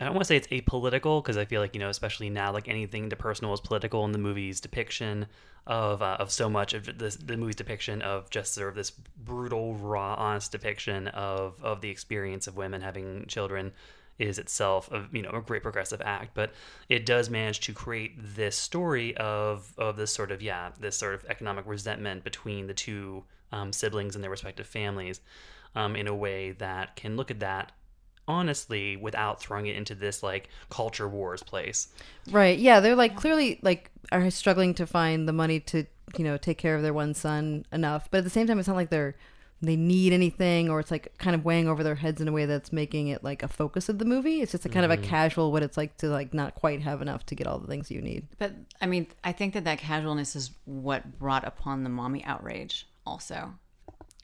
[0.00, 2.52] I don't want to say it's apolitical because I feel like you know especially now
[2.52, 5.26] like anything interpersonal is political in the movie's depiction
[5.66, 8.90] of uh, of so much of this the movie's depiction of just sort of this
[8.90, 13.72] brutal raw honest depiction of of the experience of women having children
[14.18, 16.52] is itself a you know a great progressive act but
[16.88, 21.14] it does manage to create this story of of this sort of yeah this sort
[21.14, 25.20] of economic resentment between the two um, siblings and their respective families
[25.74, 27.72] um, in a way that can look at that
[28.28, 31.88] honestly without throwing it into this like culture wars place
[32.30, 32.58] Right.
[32.58, 36.58] Yeah, they're like clearly like are struggling to find the money to you know take
[36.58, 39.16] care of their one son enough, but at the same time, it's not like they're
[39.62, 42.46] they need anything or it's like kind of weighing over their heads in a way
[42.46, 44.42] that's making it like a focus of the movie.
[44.42, 45.08] It's just a kind of a mm-hmm.
[45.08, 47.90] casual what it's like to like not quite have enough to get all the things
[47.90, 48.26] you need.
[48.38, 52.88] But I mean, I think that that casualness is what brought upon the mommy outrage.
[53.06, 53.54] Also,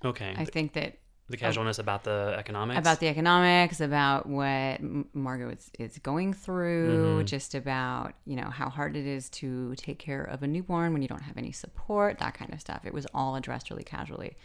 [0.05, 0.98] okay I think that
[1.29, 6.33] the casualness about the economics about the economics, about what M- Margot is, is going
[6.33, 7.24] through, mm-hmm.
[7.27, 11.03] just about you know how hard it is to take care of a newborn when
[11.03, 12.81] you don't have any support, that kind of stuff.
[12.85, 14.37] It was all addressed really casually,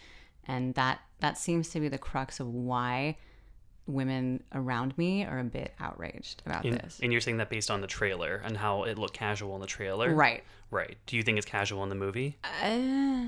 [0.48, 3.18] and that that seems to be the crux of why
[3.86, 7.00] women around me are a bit outraged about this.
[7.04, 9.68] and you're saying that based on the trailer and how it looked casual in the
[9.68, 10.44] trailer Right.
[10.72, 13.28] right do you think it's casual in the movie Uh,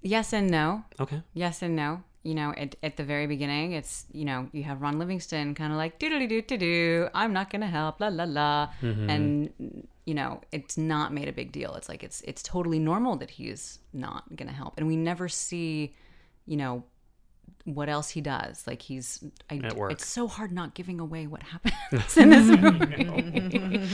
[0.00, 0.84] yes and no.
[1.00, 2.02] okay Yes and no.
[2.24, 5.72] You know, at, at the very beginning, it's, you know, you have Ron Livingston kind
[5.72, 8.68] of like, doo doo doo doo, I'm not going to help, la la la.
[8.82, 11.74] And, you know, it's not made a big deal.
[11.74, 14.74] It's like, it's, it's totally normal that he's not going to help.
[14.78, 15.94] And we never see,
[16.44, 16.84] you know,
[17.64, 18.66] what else he does.
[18.66, 23.88] Like he's, I, it's so hard not giving away what happens in this movie.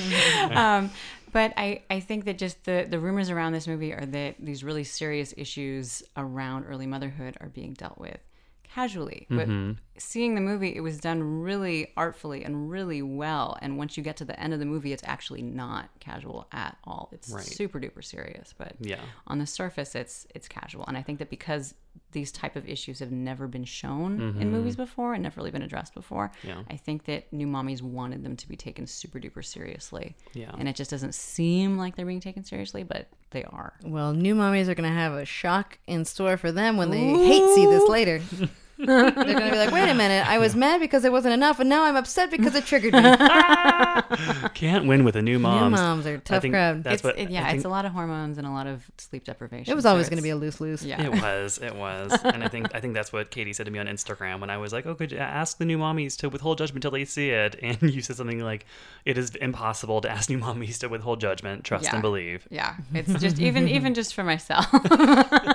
[0.54, 0.90] um,
[1.34, 4.62] but I, I think that just the, the rumors around this movie are that these
[4.62, 8.20] really serious issues around early motherhood are being dealt with
[8.62, 9.26] casually.
[9.28, 13.56] But seeing the movie, it was done really artfully and really well.
[13.62, 16.76] And once you get to the end of the movie, it's actually not casual at
[16.84, 17.08] all.
[17.12, 17.44] It's Right.
[17.44, 19.00] super duper serious, but Yeah.
[19.26, 20.84] on the surface, it's it's casual.
[20.86, 21.74] And I think that because
[22.10, 25.62] these type of issues have never been shown in movies before and never really been
[25.62, 26.48] addressed before, Mm-hmm.
[26.48, 26.62] Yeah.
[26.70, 30.16] I think that new mommies wanted them to be taken super duper seriously.
[30.32, 30.50] Yeah.
[30.58, 33.74] And it just doesn't seem like they're being taken seriously, but they are.
[33.84, 36.98] Well, new mommies are going to have a shock in store for them when they
[37.00, 38.20] hate see this later.
[38.86, 41.60] They're going to be like, wait a minute, I was mad because it wasn't enough,
[41.60, 43.00] and now I'm upset because it triggered me.
[44.54, 45.72] Can't win with a new mom.
[45.72, 46.84] New moms are a tough crowd.
[46.84, 48.66] That's it's, what it- yeah, I think it's a lot of hormones and a lot
[48.66, 49.70] of sleep deprivation.
[49.70, 50.82] it was so always going to be a loose, loose.
[50.82, 51.02] Yeah.
[51.02, 53.78] It was, it was, and I think I think that's what Katie said to me
[53.78, 56.58] on Instagram when I was like, "Oh, could you ask the new mommies to withhold
[56.58, 58.66] judgment till they see it?" And you said something like,
[59.04, 61.94] "It is impossible to ask new mommies to withhold judgment, trust Yeah.
[61.94, 64.66] and believe." Yeah, it's just even even just for myself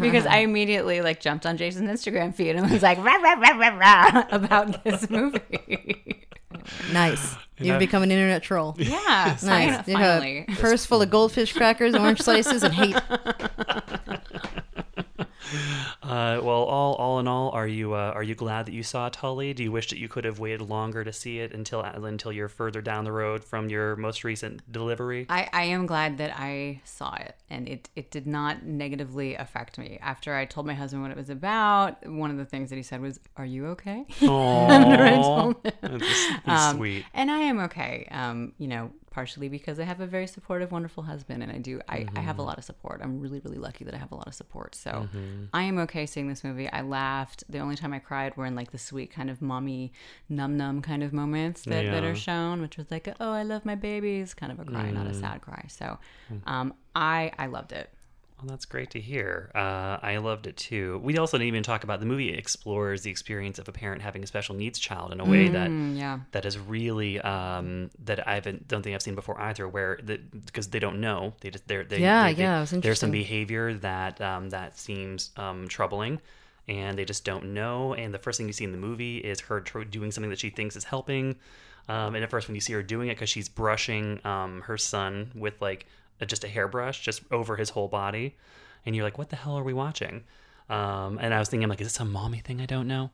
[0.00, 3.56] because I immediately like jumped on Jason's Instagram feed and was like rah, rah, rah,
[3.56, 6.26] rah, rah, about this movie.
[6.92, 7.36] Nice.
[7.58, 8.74] You've become an internet troll.
[8.78, 8.96] yeah,
[9.42, 9.42] Nice.
[9.42, 9.88] nice.
[9.88, 12.96] You have Finally, a purse full of goldfish crackers, orange slices, and hate.
[16.02, 19.08] Uh, well, all all in all, are you uh, are you glad that you saw
[19.08, 19.52] Tully?
[19.54, 22.48] Do you wish that you could have waited longer to see it until until you're
[22.48, 25.26] further down the road from your most recent delivery?
[25.28, 29.78] I, I am glad that I saw it and it, it did not negatively affect
[29.78, 29.98] me.
[30.00, 32.82] After I told my husband what it was about, one of the things that he
[32.82, 34.04] said was, Are you okay?
[34.20, 37.04] Aww, that's, that's Um, sweet.
[37.14, 38.06] And I am okay.
[38.10, 41.80] Um, you know, partially because I have a very supportive, wonderful husband, and I do.
[41.88, 42.48] I, I have a mm-hmm.
[42.48, 43.00] lot of support.
[43.02, 44.74] I'm really, really lucky that I have a lot of support.
[44.74, 45.44] So mm-hmm.
[45.52, 46.70] I am okay seeing this movie.
[46.70, 47.44] I laughed.
[47.48, 49.92] The only time I cried were in like the sweet kind of mommy
[50.28, 53.64] num num kind of moments that, that are shown, which was like, oh, I love
[53.64, 55.20] my babies, kind of a cry, not a mm.
[55.20, 55.64] sad cry.
[55.68, 55.98] So
[56.32, 56.40] mm.
[56.46, 57.92] um, I I loved it.
[58.40, 59.50] Well, that's great to hear.
[59.54, 60.98] Uh, I loved it too.
[61.04, 64.22] We also didn't even talk about the movie explores the experience of a parent having
[64.22, 66.20] a special needs child in a way that Mm, yeah.
[66.32, 69.68] that is really um, that I haven't don't think I've seen before either.
[69.68, 72.70] Where the because they don't know they just they're they Yeah, they- they- yeah, was
[72.70, 76.20] There's some behavior that um, that seems um, troubling.
[76.68, 77.94] And they just don't know.
[77.94, 80.38] And the first thing you see in the movie is her tr- doing something that
[80.38, 81.34] she thinks is helping.
[81.88, 84.78] Um, and at first, when you see her doing it, because she's brushing um, her
[84.78, 85.86] son with like
[86.28, 88.36] just a hairbrush just over his whole body,
[88.84, 90.24] and you're like, "What the hell are we watching?"
[90.68, 93.10] Um, and I was thinking, like, is this a mommy thing I don't know?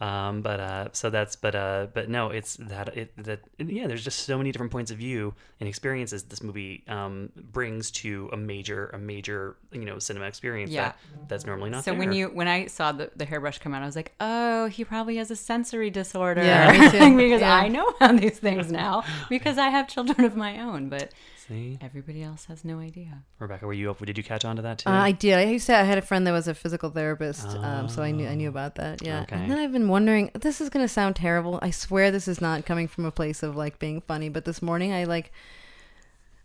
[0.00, 3.88] Um, but uh, so that's but uh, but no, it's that it that yeah.
[3.88, 8.30] There's just so many different points of view and experiences this movie um, brings to
[8.32, 10.82] a major a major you know cinema experience Yeah.
[10.92, 11.98] that that's normally not So there.
[11.98, 14.84] when you when I saw the, the hairbrush come out, I was like, oh, he
[14.84, 16.44] probably has a sensory disorder.
[16.44, 17.52] Yeah, because Yeah.
[17.56, 21.12] I know about these things now because I have children of my own, but
[21.48, 23.22] see everybody else has no idea.
[23.38, 24.88] Rebecca, were you did you catch on to that too?
[24.88, 25.34] Uh, I did.
[25.34, 25.76] I used to.
[25.76, 28.48] I had a friend that was a physical therapist, um, so I knew I knew
[28.48, 29.02] about that.
[29.04, 29.22] Yeah.
[29.22, 29.36] Okay.
[29.36, 30.30] And then I've been wondering.
[30.34, 31.58] This is gonna sound terrible.
[31.62, 34.28] I swear this is not coming from a place of like being funny.
[34.28, 35.32] But this morning I like.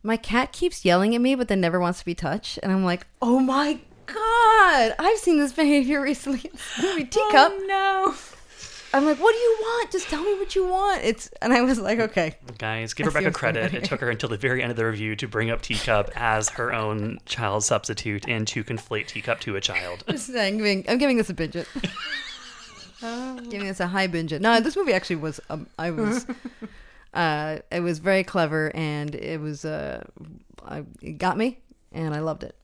[0.06, 2.84] My cat keeps yelling at me, but then never wants to be touched, and I'm
[2.84, 4.96] like, oh my god!
[5.00, 6.42] I've seen this behavior recently.
[6.44, 7.54] in this movie Teacup.
[7.68, 8.14] no.
[8.94, 9.92] I'm like, what do you want?
[9.92, 11.04] Just tell me what you want.
[11.04, 12.36] It's and I was like, okay.
[12.60, 13.74] Guys, give I see Rebecca credit.
[13.74, 16.12] on It took her until the very end of the review to bring up Teacup
[16.16, 20.04] as her own child substitute and to conflate Teacup to a child.
[20.10, 21.68] Just, uh, I'm giving, I'm giving this a binge it.
[23.50, 24.42] giving this a high binge it.
[24.42, 25.40] No, this movie actually was.
[25.50, 26.28] Um, I was.
[27.16, 29.66] uh, it was very clever, and it was.
[29.66, 30.04] Uh,
[30.64, 31.60] I, it got me,
[31.92, 32.56] and I loved it.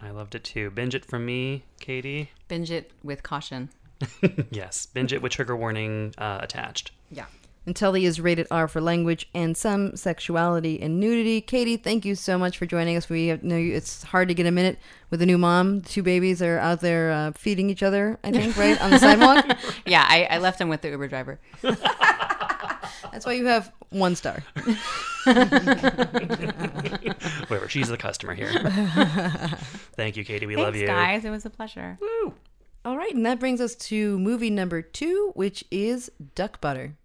[0.00, 0.70] I loved it too.
[0.70, 2.30] Binge it from me, Katie.
[2.46, 3.70] Binge it with caution.
[4.50, 6.92] Yes, binge it with trigger warning uh, attached.
[7.10, 7.26] Yeah.
[7.66, 11.42] And Tully is rated R for language and some sexuality and nudity.
[11.42, 13.10] Katie, thank you so much for joining us.
[13.10, 14.78] We have, know you, it's hard to get a minute
[15.10, 15.80] with a new mom.
[15.80, 18.18] The two babies are out there uh, feeding each other.
[18.24, 19.44] I think right on the sidewalk.
[19.86, 21.38] Yeah, I, I left them with the Uber driver.
[21.62, 24.42] That's why you have one star.
[27.48, 28.50] Whatever, she's the customer here.
[29.92, 30.46] Thank you, Katie.
[30.46, 30.86] We Thanks, love you.
[30.86, 31.24] guys.
[31.24, 31.98] It was a pleasure.
[32.88, 36.96] All right, and that brings us to movie number two, which is Duck Butter.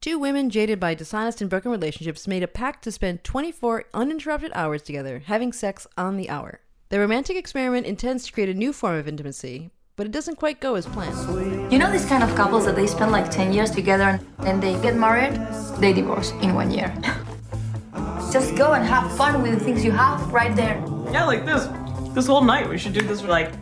[0.00, 4.50] Two women jaded by dishonest and broken relationships made a pact to spend 24 uninterrupted
[4.52, 6.58] hours together, having sex on the hour.
[6.88, 10.60] Their romantic experiment intends to create a new form of intimacy, but it doesn't quite
[10.60, 11.72] go as planned.
[11.72, 14.58] You know these kind of couples that they spend like 10 years together and then
[14.58, 15.34] they get married,
[15.78, 16.92] they divorce in one year.
[18.32, 20.82] Just go and have fun with the things you have right there.
[21.12, 21.68] Yeah, like this.
[22.12, 22.68] This whole night.
[22.68, 23.52] We should do this for like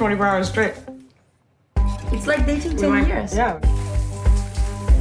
[0.00, 0.72] 24 hours straight.
[2.10, 3.36] It's like dating 10 might- years.
[3.36, 3.60] Yeah.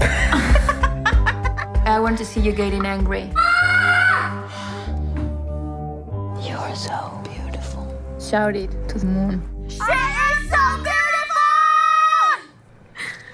[1.86, 3.22] I want to see you getting angry.
[6.46, 7.98] You're so beautiful.
[8.20, 9.70] Shout it to the moon.
[9.70, 10.98] She is so beautiful!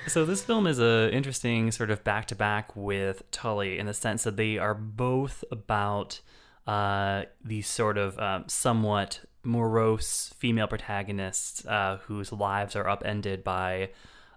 [0.05, 3.93] so this film is a interesting sort of back to back with Tully in the
[3.95, 6.21] sense that they are both about
[6.67, 13.89] uh, these sort of um, somewhat morose female protagonists uh, whose lives are upended by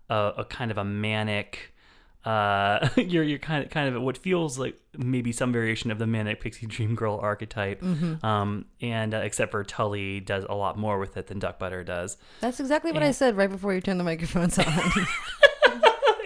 [0.09, 1.73] a, a kind of a manic.
[2.25, 6.07] Uh, you're you're kind of kind of what feels like maybe some variation of the
[6.07, 7.83] manic pixie dream girl archetype,
[8.25, 11.85] um, and uh, except for Tully does a lot more with it than Duck Butter
[11.85, 12.17] does.
[12.41, 14.67] That's exactly what I said right before you turned the microphones on.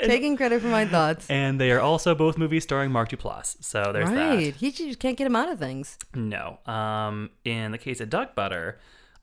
[0.08, 1.28] Taking credit for my thoughts.
[1.30, 3.62] And they are also both movies starring Mark Duplass.
[3.62, 4.54] So there's right.
[4.54, 5.98] He just can't get him out of things.
[6.14, 6.58] No.
[6.66, 8.78] Um, in the case of Duck Butter,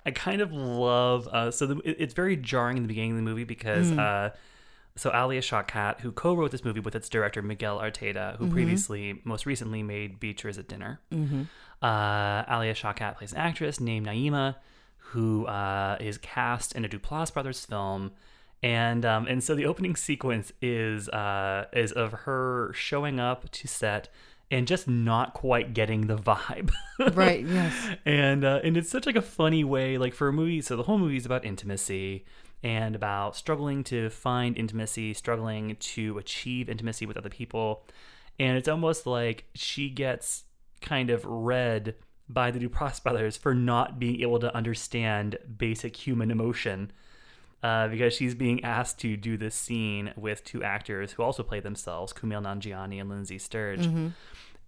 [0.06, 1.28] I kind of love.
[1.28, 3.92] Uh, so the, it- it's very jarring in the beginning of the movie because.
[3.92, 4.30] Uh,
[4.96, 9.46] so Alia Shawkat, who co-wrote this movie with its director Miguel Arteta, who previously, most
[9.46, 11.00] recently, made Beatriz at Dinner.
[11.82, 14.56] Uh, Alia Shawkat plays an actress named Naima,
[14.98, 18.12] who uh, is cast in a Duplass brothers film,
[18.62, 23.68] and um, and so the opening sequence is uh, is of her showing up to
[23.68, 24.10] set
[24.52, 26.72] and just not quite getting the vibe.
[27.14, 27.96] Right, yes.
[28.06, 30.62] and uh, and it's such like a funny way, like for a movie.
[30.62, 32.26] So the whole movie is about intimacy
[32.62, 37.86] and about struggling to find intimacy, struggling to achieve intimacy with other people,
[38.38, 40.44] and it's almost like she gets
[40.82, 41.96] kind of read
[42.28, 46.92] by the Duplass brothers for not being able to understand basic human emotion.
[47.62, 51.60] Uh, because she's being asked to do this scene with two actors who also play
[51.60, 54.14] themselves, Kumail Nanjiani and Lindsay Burdge.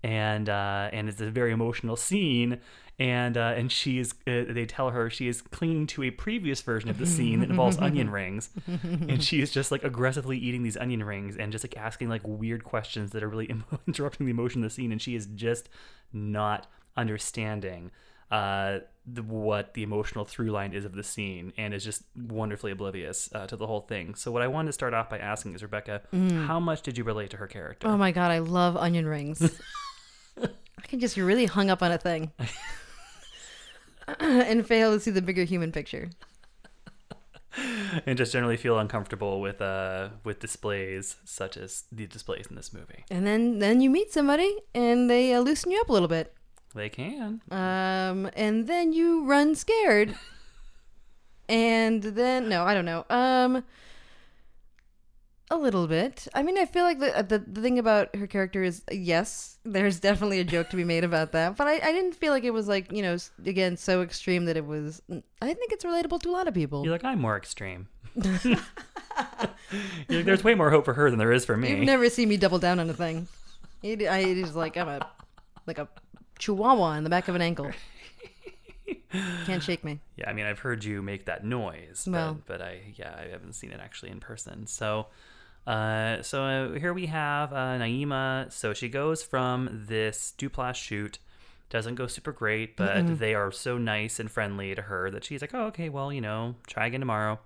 [0.04, 2.60] And uh, and it's a very emotional scene.
[3.00, 6.62] And uh, and she is uh, they tell her she is clinging to a previous
[6.62, 10.62] version of the scene that involves onion rings, and she is just like aggressively eating
[10.62, 13.50] these onion rings and just like asking like weird questions that are really
[13.88, 15.70] interrupting the emotion of the scene, and she is just
[16.14, 17.90] not understanding
[18.30, 22.72] uh, the, what the emotional through line is of the scene, and is just wonderfully
[22.72, 24.16] oblivious uh, to the whole thing.
[24.16, 27.04] So what I wanted to start off by asking is Rebecca, how much did you
[27.04, 27.88] relate to her character?
[27.88, 29.60] Oh my god, I love onion rings.
[30.42, 32.32] I can just be really hung up on a thing
[34.20, 36.10] and fail to see the bigger human picture.
[38.06, 42.72] and just generally feel uncomfortable with uh with displays such as the displays in this
[42.74, 43.04] movie.
[43.12, 46.34] And then then you meet somebody and they uh, loosen you up a little bit.
[46.74, 47.42] They can.
[47.52, 50.16] Um, and then you run scared.
[51.50, 53.06] and then no, I don't know.
[53.10, 53.64] Um,
[55.50, 56.28] a little bit.
[56.34, 60.00] I mean, I feel like the, the the thing about her character is yes, there's
[60.00, 62.52] definitely a joke to be made about that, but I, I didn't feel like it
[62.52, 65.02] was like you know again so extreme that it was.
[65.42, 66.84] I think it's relatable to a lot of people.
[66.84, 67.88] You're like I'm more extreme.
[70.10, 71.70] Like, There's way more hope for her than there is for me.
[71.70, 73.28] You've never seen me double down on a thing.
[73.84, 75.10] It, I, it is like I'm a
[75.66, 75.88] like a
[76.42, 77.72] chihuahua in the back of an ankle.
[79.46, 80.00] Can't shake me.
[80.18, 82.38] Yeah, I mean, I've heard you make that noise, but, Well.
[82.46, 84.68] but I yeah, I haven't seen it actually in person.
[84.68, 85.08] So,
[85.68, 88.52] uh, so uh, here we have uh, Naima.
[88.52, 91.20] So she goes from this Duplass shoot,
[91.70, 95.42] doesn't go super great, but they are so nice and friendly to her that she's
[95.42, 97.40] like, oh, okay, well, you know, try again tomorrow.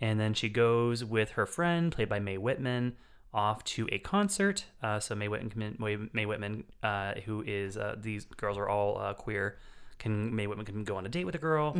[0.00, 2.96] And then she goes with her friend, played by Mae Whitman,
[3.34, 4.64] off to a concert.
[4.82, 5.76] Uh, so Mae Whitman,
[6.12, 9.58] Mae Whitman, uh, who is uh, these girls are all uh, queer,
[9.98, 11.72] can Mae Whitman can go on a date with a girl,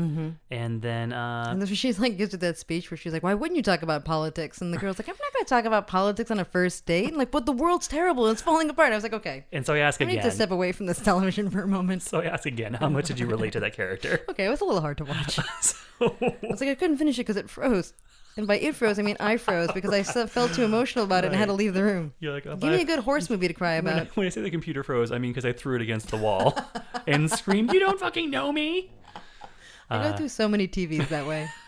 [0.50, 3.34] and then uh, And then she's like gives her that speech where she's like, "Why
[3.34, 5.86] wouldn't you talk about politics?" And the girl's like, "I'm not going to talk about
[5.88, 8.92] politics on a first date." And like, but the world's terrible; it's falling apart.
[8.92, 10.11] I was like, "Okay, and so I ask again.
[10.12, 12.74] I need to step away from this television for a moment." So I ask again,
[12.74, 14.20] how much did you relate to that character?
[14.30, 15.38] Okay, it was a little hard to watch.
[15.61, 17.92] So- I was like, I couldn't finish it because it froze.
[18.37, 21.28] And by it froze, I mean I froze because I felt too emotional about it
[21.28, 22.12] and had to leave the room.
[22.18, 24.16] You're like, oh, Give me a good horse movie to cry when, I, about.
[24.16, 26.59] when I say the computer froze, I mean because I threw it against the wall
[27.07, 28.91] and screamed, "You don't fucking know me!"
[29.89, 30.11] I Uh.
[30.11, 31.49] go through so many TVs that way.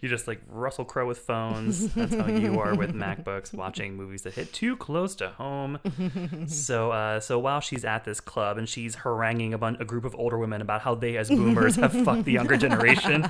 [0.00, 1.92] You just like Russell Crowe with phones.
[1.92, 5.78] That's how you are with MacBooks, watching movies that hit too close to home.
[6.48, 10.04] so, uh, so while she's at this club and she's haranguing a, bun- a group
[10.06, 13.28] of older women about how they, as boomers, have fucked the younger generation.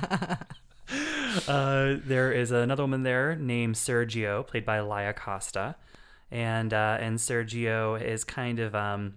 [1.47, 5.75] Uh, there is another woman there named Sergio, played by Laia Costa,
[6.31, 9.13] and uh, and Sergio is kind of um,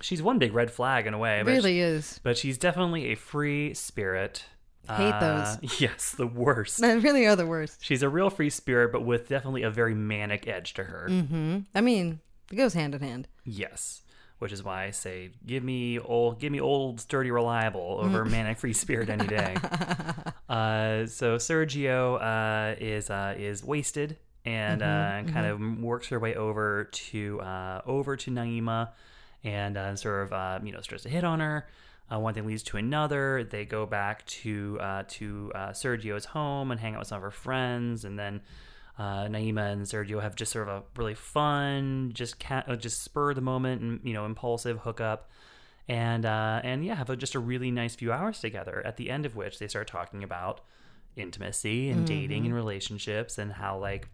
[0.00, 1.42] she's one big red flag in a way.
[1.44, 2.20] But she- really is.
[2.22, 4.44] but she's definitely a free spirit.
[4.88, 6.80] Hate Uh, Yes, the worst.
[6.80, 7.84] They really are the worst.
[7.84, 11.08] She's a real free spirit, but with definitely a very manic edge to her.
[11.08, 12.20] hmm I mean,
[12.52, 13.26] it goes hand in hand.
[13.44, 14.02] Yes,
[14.38, 18.58] which is why I say, give me old, give me old, sturdy, reliable over manic
[18.58, 19.56] free spirit any day.
[20.48, 26.34] uh, so Sergio uh, is uh, is wasted and uh, kind of works her way
[26.34, 28.90] over to uh, over to Naima,
[29.42, 31.66] and uh, sort of uh, you know starts to hit on her.
[32.12, 33.44] Uh, one thing leads to another.
[33.44, 37.22] They go back to uh, to uh, Sergio's home and hang out with some of
[37.22, 38.42] her friends, and then
[38.98, 43.02] uh, Naima and Sergio have just sort of a really fun, just ca- uh, just
[43.02, 45.30] spur the moment and you know impulsive hookup,
[45.88, 48.82] and uh, and yeah, have a, just a really nice few hours together.
[48.84, 50.60] At the end of which they start talking about
[51.16, 54.08] intimacy and dating and relationships and how like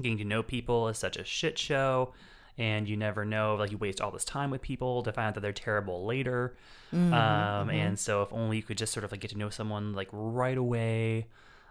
[0.00, 2.12] getting to know people is such a shit show.
[2.58, 5.34] And you never know like you waste all this time with people to find out
[5.34, 6.56] that they're terrible later.
[6.92, 9.92] Um, and so if only you could just sort of like get to know someone
[9.92, 11.28] like right away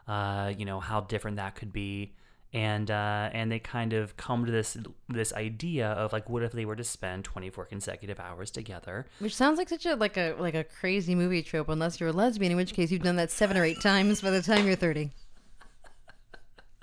[0.08, 2.14] uh, you know how different that could be
[2.54, 4.78] and uh, and they kind of come to this
[5.10, 9.36] this idea of like what if they were to spend 24 consecutive hours together Which
[9.36, 12.52] sounds like such a like a like a crazy movie trope, unless you're a lesbian,
[12.52, 15.12] in which case you've done that seven or eight times by the time you're thirty.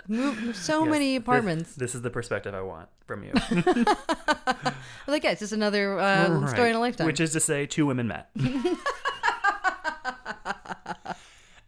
[0.07, 1.75] Move, so Yes, many apartments.
[1.77, 3.33] this, is the perspective i want from you
[5.07, 7.07] like, yeah, it's just another uh, story in a lifetime.
[7.07, 8.29] Which is to say, two women met.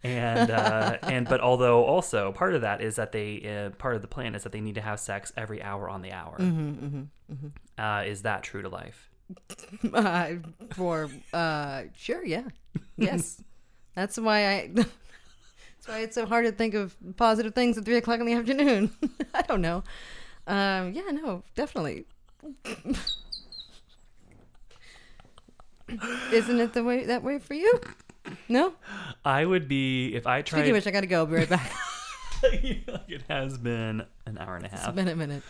[0.03, 4.01] and uh, and but although also part of that is that they uh, part of
[4.01, 6.37] the plan is that they need to have sex every hour on the hour.
[6.39, 7.03] Mm-hmm,
[7.77, 9.09] Uh, is that true to life?
[9.93, 10.29] uh,
[10.73, 12.43] for uh, sure, yeah,
[12.97, 13.41] yes.
[13.95, 14.71] That's why I.
[14.73, 18.33] That's why it's so hard to think of positive things at three o'clock in the
[18.33, 18.91] afternoon.
[19.33, 19.83] I don't know.
[20.45, 22.05] Um, yeah, no, definitely.
[26.31, 27.79] Isn't it the way that way for you?
[28.49, 28.73] No.
[29.25, 30.59] I would be if I tried.
[30.59, 31.19] Speaking of which, I gotta go.
[31.19, 31.71] I'll be right back.
[32.43, 34.93] it has been an hour and a half.
[34.93, 35.43] minute, minute.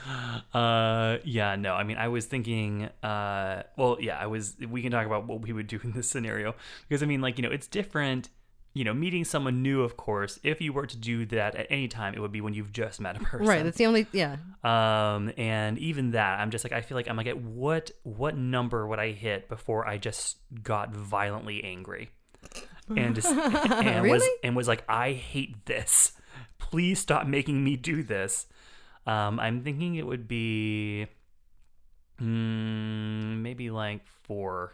[0.54, 1.74] Uh, yeah, no.
[1.74, 2.90] I mean, I was thinking.
[3.04, 4.56] Uh, well, yeah, I was.
[4.70, 6.56] We can talk about what we would do in this scenario
[6.88, 8.30] because I mean, like, you know, it's different.
[8.74, 10.40] You know, meeting someone new, of course.
[10.44, 13.02] If you were to do that at any time, it would be when you've just
[13.02, 13.48] met a person.
[13.48, 13.64] Right.
[13.64, 14.06] That's the only.
[14.12, 14.36] Yeah.
[14.64, 18.38] Um, and even that, I'm just like, I feel like I'm like, at what what
[18.38, 22.12] number would I hit before I just got violently angry,
[22.96, 26.14] and just and was and was like, I hate this.
[26.60, 28.48] Please stop making me do this.
[29.06, 31.08] Um, I'm thinking it would be,
[32.22, 34.74] mm, maybe like four.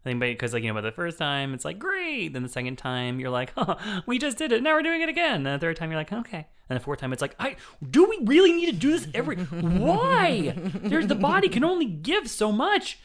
[0.00, 2.48] I think because like you know, by the first time it's like great, then the
[2.48, 5.46] second time you're like, huh, we just did it, now we're doing it again.
[5.46, 7.56] And the third time you're like, okay, and the fourth time it's like, I
[7.90, 9.36] do we really need to do this every?
[9.44, 10.54] Why?
[10.56, 12.98] There's the body can only give so much.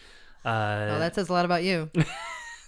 [0.45, 1.89] Uh, Oh, that says a lot about you.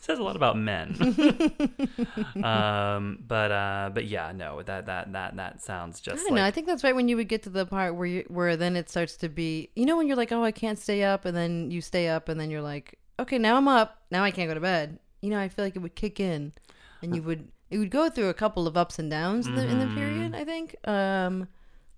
[0.08, 0.96] says a lot about men.
[2.44, 6.22] um, but uh, but yeah, no, that that that that sounds just.
[6.22, 6.44] I don't know.
[6.44, 8.76] I think that's right when you would get to the part where you where then
[8.76, 11.36] it starts to be you know when you're like oh I can't stay up and
[11.36, 14.50] then you stay up and then you're like okay now I'm up now I can't
[14.50, 16.54] go to bed you know I feel like it would kick in
[17.02, 19.68] and you would it would go through a couple of ups and downs in, the,
[19.68, 21.48] in the period I think um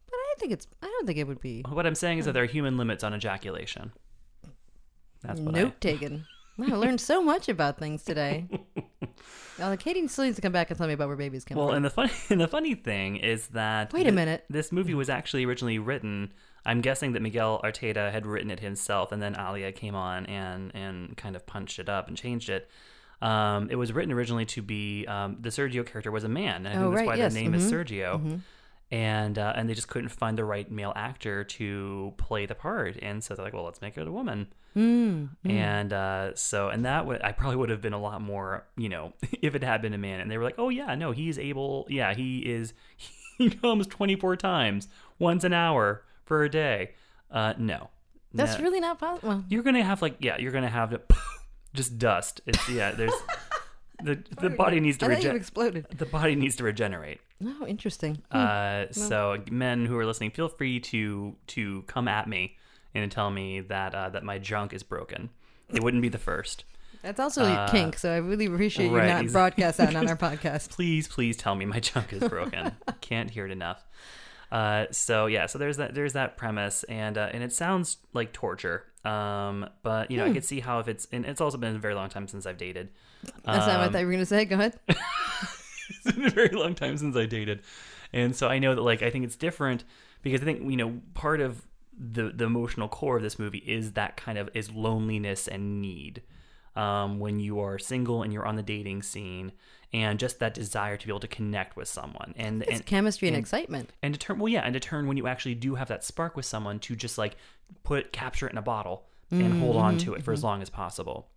[0.08, 2.34] but I think it's I don't think it would be what I'm saying is that
[2.34, 3.92] there are human limits on ejaculation.
[5.22, 6.26] That's what note taken
[6.60, 8.48] wow, I learned so much about things today
[9.60, 11.68] well Katie still needs to come back and tell me about where babies come Well,
[11.68, 14.46] from and the funny and the funny thing is that Wait a minute.
[14.50, 16.32] This movie was actually originally written.
[16.66, 20.72] I'm guessing that Miguel Arteta had written it himself, and then Alia came on and
[20.76, 22.70] and kind of punched it up and changed it.
[23.22, 26.68] Um, it was written originally to be um, the Sergio character was a man, and
[26.68, 28.42] I think Oh, that's right, why yes, the name is mhm, Sergio.
[28.92, 32.98] And uh, and they just couldn't find the right male actor to play the part,
[33.02, 34.48] and so they're like, well, let's make it a woman.
[34.76, 38.66] Mm, And uh, so, and that would I probably would have been a lot more,
[38.78, 40.22] you know, if it had been a man.
[40.22, 41.86] And they were like, oh yeah, no, he's able.
[41.90, 42.74] Yeah, he is.
[43.40, 46.96] He comes twenty four times, once an hour for a day.
[47.32, 47.90] Uh, no,
[48.34, 48.64] that's No.
[48.66, 51.02] really not possible You're gonna have like yeah, you're gonna have to
[51.74, 52.42] just dust.
[52.46, 52.92] It's yeah.
[52.92, 53.14] There's
[54.04, 57.20] the the body needs to I thought you regen- exploded The body needs to regenerate.
[57.46, 58.38] oh interesting Hmm.
[58.38, 62.58] Uh, so men who are listening, feel free to to come at me
[62.96, 65.30] and tell me that uh, that my junk is broken.
[65.74, 66.64] It wouldn't be the first.
[67.02, 70.08] That's also your kink, so I really appreciate you Uh, not ex- broadcast that on
[70.10, 70.70] our podcast.
[70.70, 72.74] Please, please tell me my junk is broken.
[73.02, 73.86] Can't hear it enough.
[74.52, 78.34] Uh, so yeah, so there's that there's that premise, and uh, and it sounds like
[78.34, 78.86] torture.
[79.06, 81.80] Um, but you know, I could see how if it's and it's also been a
[81.80, 82.90] very long time since I've dated.
[83.24, 84.46] That's not what I Um, thought you were going to say.
[84.46, 84.80] Go ahead.
[84.88, 87.62] it's been a very long time since I dated,
[88.12, 89.84] and so I know that like I think it's different
[90.22, 91.66] because I think you know part of
[91.98, 96.22] the the emotional core of this movie is that kind of is loneliness and need.
[96.80, 99.52] Um, when you are single and you're on the dating scene,
[99.92, 103.28] and just that desire to be able to connect with someone, and It's and chemistry
[103.28, 103.90] and, and- excitement.
[104.02, 106.36] and to turn well yeah and to turn when you actually do have that spark
[106.38, 107.36] with someone to just like
[107.84, 110.70] put capture it in a bottle and hold on to it for as long as
[110.70, 111.28] possible.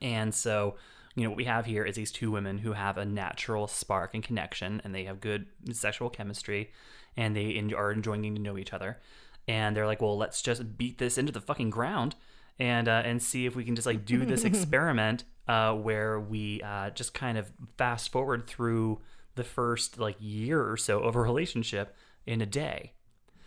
[0.00, 0.76] And so
[1.14, 4.14] you know what we have here is these two women who have a natural spark
[4.14, 6.72] and connection and they have good sexual chemistry
[7.16, 8.98] and they are enjoying getting to know each other.
[9.46, 12.14] And they're like well let's just beat this into the fucking ground
[12.58, 16.60] and uh, and see if we can just like do this experiment uh, where we
[16.62, 19.00] uh, just kind of fast forward through
[19.34, 21.96] the first like year or so of a relationship
[22.26, 22.92] in a day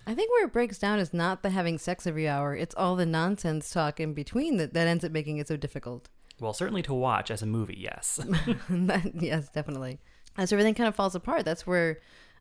[0.08, 2.96] I think where it breaks down is not the having sex every hour; it's all
[2.96, 6.10] the nonsense talk in between that that ends up making it so difficult.
[6.40, 8.20] Well, certainly to watch as a movie, yes.
[8.70, 10.00] That- yes, definitely.
[10.38, 12.00] As everything kind of falls apart, that's where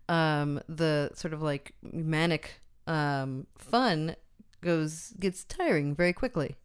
[0.08, 4.16] um, the sort of like manic um, fun
[4.64, 6.56] goes gets tiring very quickly.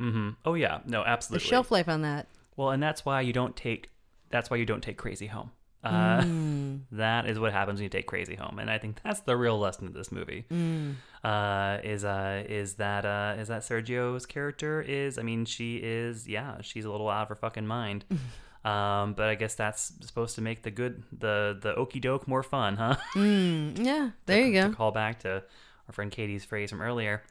[0.00, 0.30] Mm-hmm.
[0.44, 1.48] Oh yeah, no, The absolutely.
[1.48, 2.26] shelf life on that.
[2.56, 3.90] Well, and that's why you don't take.
[4.30, 5.50] That's why you don't take Crazy home.
[5.84, 6.80] Uh, Mm.
[6.92, 9.58] that is what happens when you take Crazy home, and I think that's the real
[9.58, 10.44] lesson of this movie.
[10.50, 10.94] Mm.
[11.24, 15.18] Uh, is uh is that uh is that Sergio's character is?
[15.18, 16.28] I mean, she is.
[16.28, 18.04] Yeah, she's a little out of her fucking mind.
[18.64, 22.42] um, but I guess that's supposed to make the good the the okey doke more
[22.42, 22.96] fun, huh?
[23.14, 24.74] Mm, yeah, there you to go.
[24.74, 25.42] call back to
[25.88, 27.22] our friend Katie's phrase from earlier.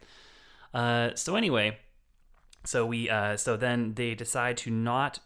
[0.73, 1.77] Uh, so anyway,
[2.65, 5.19] so we uh, so then they decide to not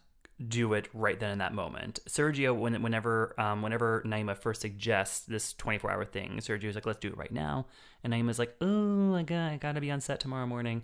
[0.48, 2.00] do it right then in that moment.
[2.08, 7.00] Sergio, when, whenever um, whenever Naima first suggests this 24 hour thing, Sergio's like, "Let's
[7.00, 7.66] do it right now,"
[8.04, 10.84] and Naima's like, "Oh, I got I got to be on set tomorrow morning."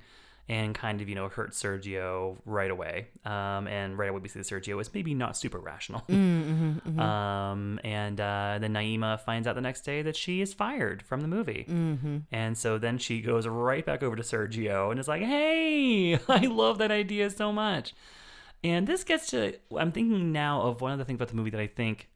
[0.49, 3.07] And kind of, you know, hurt Sergio right away.
[3.25, 6.03] Um, and right away, we see that Sergio is maybe not super rational.
[7.01, 11.19] Um, and uh, then Naima finds out the next day that she is fired from
[11.19, 11.65] the movie.
[11.69, 12.19] Mm-hmm.
[12.31, 16.45] And so then she goes right back over to Sergio and is like, hey, I
[16.45, 17.93] love that idea so much.
[18.63, 21.51] And this gets to, I'm thinking now of one of the things about the movie
[21.51, 22.09] that I think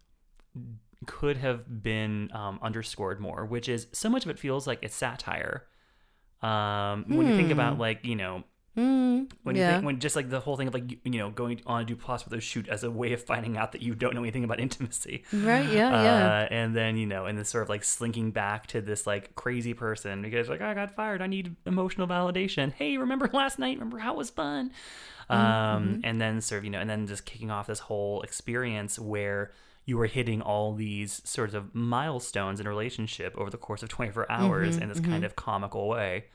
[1.06, 4.96] could have been um, underscored more, which is so much of it feels like it's
[4.96, 5.66] satire.
[6.42, 8.44] Um, when you think about like, you know,
[8.78, 9.74] Mm, when you yeah.
[9.74, 11.86] think when just like the whole thing of like you, you know going on a
[11.86, 14.46] Duplass with a shoot as a way of finding out that you don't know anything
[14.46, 16.26] about intimacy, Right, yeah, yeah.
[16.26, 19.36] Uh, and then you know, and then sort of like slinking back to this like
[19.36, 22.72] crazy person because like I got fired, I need emotional validation.
[22.72, 23.76] Hey, remember last night?
[23.78, 24.72] Remember how it was fun?
[25.30, 25.34] Mm-hmm.
[25.34, 28.98] Um, and then sort of you know, and then just kicking off this whole experience
[28.98, 29.52] where
[29.86, 33.90] you were hitting all these sorts of milestones in a relationship over the course of
[33.90, 36.26] 24 hours Mm-hmm, in this kind of comical way.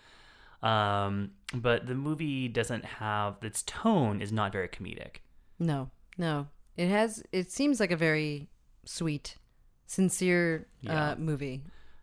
[0.63, 5.17] Um, but the movie doesn't have its tone is not very comedic.
[5.59, 6.49] No, no.
[6.77, 7.23] It has.
[7.33, 8.49] It seems like a very
[8.85, 9.37] sweet,
[9.87, 11.11] sincere Yeah.
[11.13, 11.63] uh, movie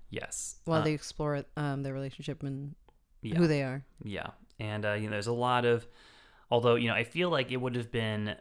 [0.09, 0.55] Yes.
[0.65, 2.75] while Uh, they explore um, their relationship and
[3.21, 3.35] yeah.
[3.37, 3.83] who they are.
[4.03, 4.27] Yeah,
[4.59, 5.85] and uh, you know, there's a lot of,
[6.49, 8.35] although you know, I feel like it would have been,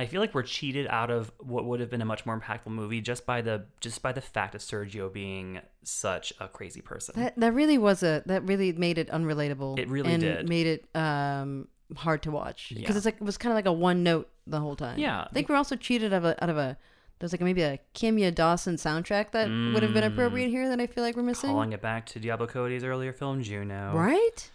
[0.00, 2.68] I feel like we're cheated out of what would have been a much more impactful
[2.68, 7.14] movie just by the just by the fact of Sergio being such a crazy person.
[7.20, 9.78] That that really was a that really made it unrelatable.
[9.78, 10.48] It really and did.
[10.48, 12.96] Made it um hard to watch because Yeah.
[12.96, 14.98] it's like it was kind of like a one note the whole time.
[14.98, 15.22] Yeah.
[15.22, 16.78] I think we're also cheated out of a, out of a
[17.18, 20.86] there's like maybe a Kimya Dawson soundtrack that would have been appropriate here that I
[20.86, 21.50] feel like we're missing.
[21.50, 21.54] Mm.
[21.54, 23.92] Calling it back to Diablo Cody's earlier film Juno.
[23.94, 24.50] Right?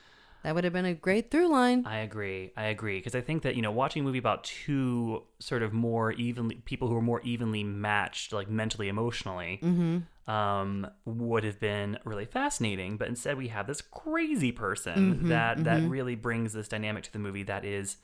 [0.45, 1.87] That would have been a great through line.
[1.87, 2.51] I agree.
[2.55, 5.73] I agree because I think that you know watching a movie about two sort of
[5.73, 10.31] more evenly people who are more evenly matched, like mentally, emotionally, mm-hmm.
[10.31, 12.97] um, would have been really fascinating.
[12.97, 15.89] But instead, we have this crazy person mm-hmm, that that mm-hmm.
[15.89, 17.97] really brings this dynamic to the movie that is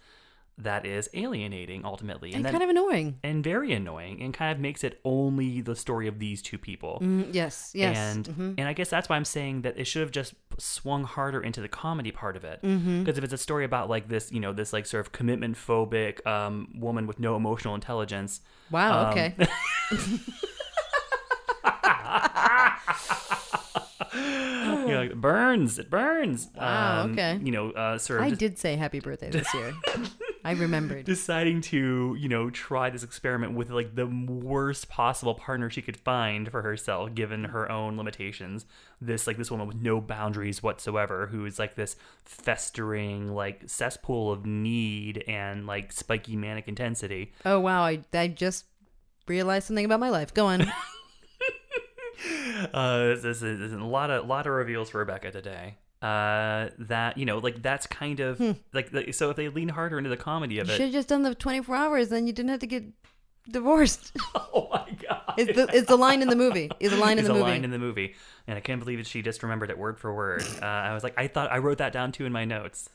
[0.57, 3.17] that is alienating ultimately, and that- kind of annoying.
[3.23, 6.99] and very annoying, and kind of makes it only the story of these two people.
[7.01, 7.97] Mm, yes, yes.
[7.97, 8.55] And mhm.
[8.59, 11.61] and I guess that's why I'm saying that it should have just swung harder into
[11.61, 12.61] the comedy part of it.
[12.61, 13.09] Because Mm-hmm.
[13.09, 16.25] if it's a story about like this, you know, this like sort of commitment phobic
[16.27, 18.41] um, woman with no emotional intelligence.
[18.69, 19.35] Wow, um, okay.
[24.13, 26.49] you know, like, burns, it burns.
[26.55, 27.39] Wow, Um, okay.
[27.41, 29.73] You know, uh, sort of I just did say happy birthday this year.
[30.45, 31.05] I remembered.
[31.05, 35.97] deciding to, you know, try this experiment with like the worst possible partner she could
[35.97, 38.65] find for herself, given her own limitations.
[38.99, 44.31] This like this woman with no boundaries whatsoever, who is like this festering like cesspool
[44.31, 47.33] of need and like spiky manic intensity.
[47.45, 48.65] Oh wow, I I just
[49.27, 50.33] realized something about my life.
[50.33, 50.71] Go on.
[52.73, 55.77] Uh, this, is, this is a lot of lot of reveals for Rebecca today.
[56.01, 58.39] Uh, that you know, like that's kind of
[58.73, 60.77] like the, so if they lean harder into the comedy of You it.
[60.77, 62.83] should have just done the 24 hours, then you didn't have to get
[63.49, 64.11] divorced.
[64.53, 65.33] Oh my god!
[65.37, 66.69] it's, the, it's the line in the movie.
[66.79, 67.51] It's the line in It's the a movie.
[67.51, 68.15] line in the movie,
[68.47, 70.43] and I can't believe that she just remembered it word for word.
[70.61, 72.89] Uh, I was like, I thought I wrote that down too in my notes.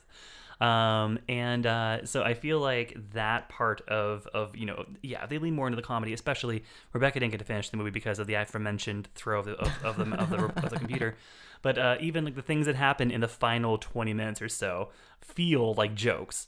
[0.59, 5.37] Um, and uh, so I feel like that part of of you know, yeah, they
[5.37, 6.13] lean more into the comedy.
[6.13, 9.53] Especially Rebecca didn't get to finish the movie because of the aforementioned throw of the
[9.53, 11.15] of, of the of the, of the computer.
[11.61, 14.89] But uh, even like the things that happen in the final twenty minutes or so
[15.21, 16.47] feel like jokes.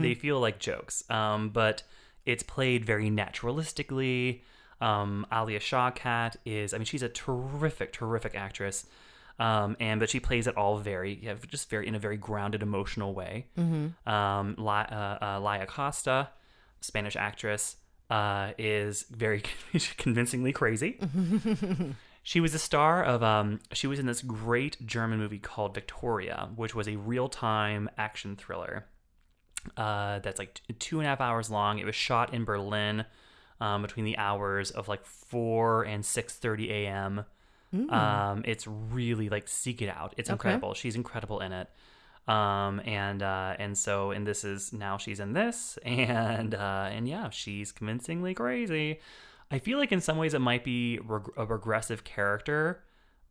[0.00, 1.08] They feel like jokes.
[1.08, 1.82] Um, but
[2.26, 4.40] it's played very naturalistically.
[4.80, 8.86] Um, Alia Shawkat is, I mean, she's a terrific, terrific actress.
[9.38, 12.62] Um, and but she plays it all very, yeah, just very in a very grounded,
[12.62, 13.46] emotional way.
[13.58, 14.08] Mm-hmm.
[14.08, 16.30] Um, La, uh, uh, Laia Costa,
[16.80, 17.76] Spanish actress,
[18.10, 19.42] uh, is very
[19.96, 21.00] convincingly crazy.
[22.26, 26.48] She was a star of um she was in this great German movie called Victoria,
[26.56, 28.86] which was a real-time action thriller.
[29.76, 31.78] Uh that's like two and a half hours long.
[31.78, 33.04] It was shot in Berlin
[33.60, 37.24] um between the hours of like four and six thirty AM.
[37.90, 40.14] Um it's really like seek it out.
[40.16, 40.34] It's Okay.
[40.34, 40.74] incredible.
[40.74, 41.68] She's incredible in it.
[42.26, 47.06] Um and uh and so and this is now she's in this and uh and
[47.06, 49.00] yeah, she's convincingly crazy.
[49.50, 52.82] I feel like in some ways it might be reg- a regressive character,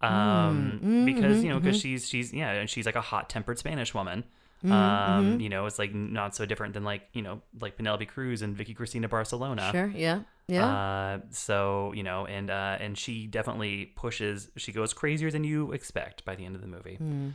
[0.02, 1.82] um, Mm, because you know, because mhm.
[1.82, 4.24] she's she's yeah, and she's like a hot-tempered Spanish woman.
[4.64, 5.44] Mhm, Um, mhm.
[5.44, 8.56] you know, it's like not so different than like you know, like Penelope Cruz and
[8.56, 9.70] Vicky Cristina Barcelona.
[9.72, 9.88] Sure.
[9.88, 10.22] Yeah.
[10.48, 10.66] Yeah.
[10.68, 14.50] Uh, so you know, and uh, and she definitely pushes.
[14.58, 16.98] She goes crazier than you expect by the end of the movie.
[17.02, 17.34] Mm.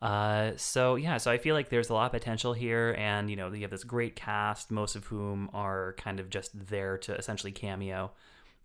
[0.00, 3.36] Uh, so yeah, so I feel like there's a lot of potential here, and you
[3.36, 7.14] know, you have this great cast, most of whom are kind of just there to
[7.16, 8.12] essentially cameo,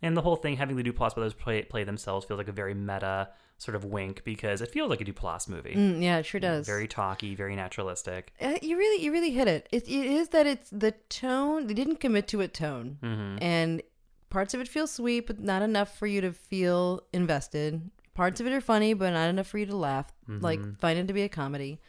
[0.01, 2.73] and the whole thing having the Duplass brothers play play themselves feels like a very
[2.75, 5.73] meta sort of wink because it feels like a Duplass movie.
[5.75, 6.67] Mm, yeah, it sure does.
[6.67, 8.33] Very talky, very naturalistic.
[8.41, 9.67] Uh, you really, you really hit it.
[9.71, 9.87] it.
[9.87, 11.65] It is that it's the tone.
[11.67, 13.37] They didn't commit to a tone, Mhm.
[13.41, 13.81] and
[14.29, 17.89] parts of it feel sweet, but not enough for you to feel invested.
[18.13, 20.13] Parts of it are funny, but not enough for you to laugh.
[20.27, 20.79] Like Mhm.
[20.79, 21.79] find it to be a comedy.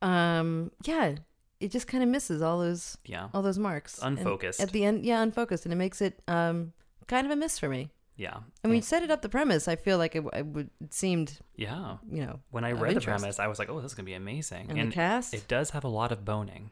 [0.00, 1.16] Um, yeah,
[1.60, 3.28] it just kind of misses all those, Yeah.
[3.34, 3.98] all those marks.
[4.00, 4.60] And Unfocused.
[4.60, 5.04] at the end.
[5.04, 6.72] Yeah, unfocused, and it makes it um
[7.08, 7.90] kind of a miss for me.
[8.16, 8.40] Yeah.
[8.62, 9.66] I mean, set it up the premise.
[9.68, 11.96] I feel like it, it would it seemed Yeah.
[12.08, 14.14] you know When I read the premise, I was like, "Oh, this is gonna be
[14.14, 15.34] amazing." And the cast?
[15.34, 16.70] It does have a lot of boning.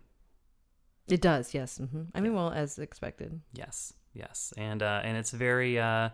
[1.08, 1.78] It does, yes.
[1.78, 3.40] hmm I mean, well, as expected.
[3.52, 6.10] Yes, yes, and uh, and it's very, uh,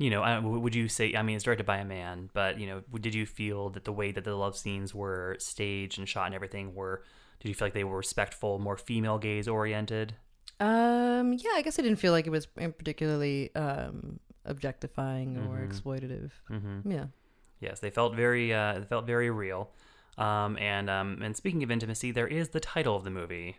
[0.00, 1.14] you know, would you say?
[1.14, 3.92] I mean, it's directed by a man, but you know, did you feel that the
[3.92, 7.04] way that the love scenes were staged and shot and everything were?
[7.40, 10.14] Did you feel like they were respectful, more female gaze oriented?
[10.58, 15.68] Um, yeah, I guess I didn't feel like it was particularly um objectifying or Mhm.
[15.68, 16.30] exploitative.
[16.50, 16.90] Mm-hmm.
[16.90, 17.06] Yeah.
[17.60, 19.70] Yes, they felt very, uh, they felt very real.
[20.18, 23.56] Um, and um, and speaking of intimacy, there is the title of the movie,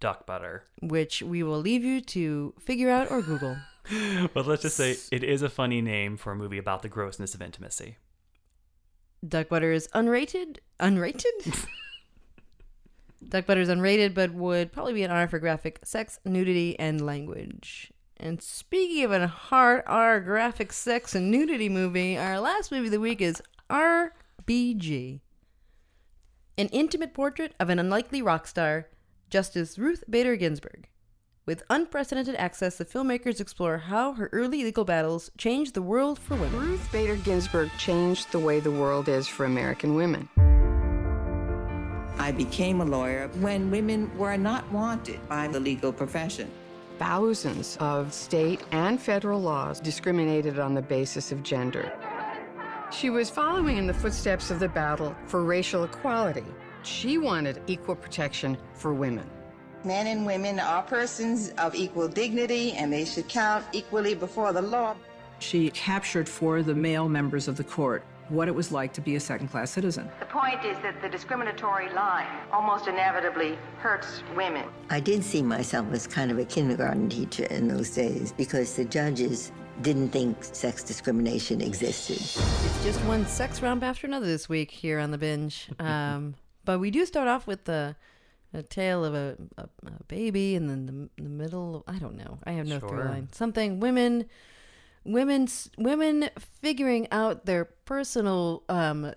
[0.00, 0.64] Duck Butter.
[0.82, 3.56] Which we will leave you to figure out or Google.
[4.34, 7.34] But let's just say it is a funny name for a movie about the grossness
[7.34, 7.96] of intimacy.
[9.26, 10.58] Duck butter is unrated.
[10.80, 11.66] Unrated?
[13.28, 17.04] Duck butter is unrated, but would probably be an R for graphic sex, nudity, and
[17.04, 17.92] language.
[18.16, 22.92] And speaking of a hard R graphic sex and nudity movie, our last movie of
[22.92, 25.20] the week is RBG.
[26.58, 28.88] An intimate portrait of an unlikely rock star,
[29.30, 30.88] Justice Ruth Bader Ginsburg.
[31.44, 36.36] With unprecedented access, the filmmakers explore how her early legal battles changed the world for
[36.36, 36.56] women.
[36.56, 40.28] Ruth Bader Ginsburg changed the way the world is for American women.
[42.16, 46.48] I became a lawyer when women were not wanted by the legal profession.
[47.00, 51.92] Thousands of state and federal laws discriminated on the basis of gender.
[52.92, 56.44] She was following in the footsteps of the battle for racial equality.
[56.84, 59.28] She wanted equal protection for women.
[59.84, 64.62] Men and women are persons of equal dignity and they should count equally before the
[64.62, 64.94] law.
[65.40, 69.16] She captured for the male members of the court what it was like to be
[69.16, 70.08] a second class citizen.
[70.20, 74.64] The point is that the discriminatory line almost inevitably hurts women.
[74.88, 78.84] I did see myself as kind of a kindergarten teacher in those days because the
[78.84, 79.50] judges
[79.82, 82.18] didn't think sex discrimination existed.
[82.18, 85.68] It's just one sex romp after another this week here on the binge.
[85.80, 87.96] Um, but we do start off with the
[88.54, 90.86] a tale of a, a, a baby, and then
[91.16, 91.84] the, the middle.
[91.86, 92.38] I don't know.
[92.44, 93.28] I have no through line.
[93.32, 94.26] Something women,
[95.04, 95.48] women,
[95.78, 96.30] women
[96.60, 99.12] figuring out their personal um,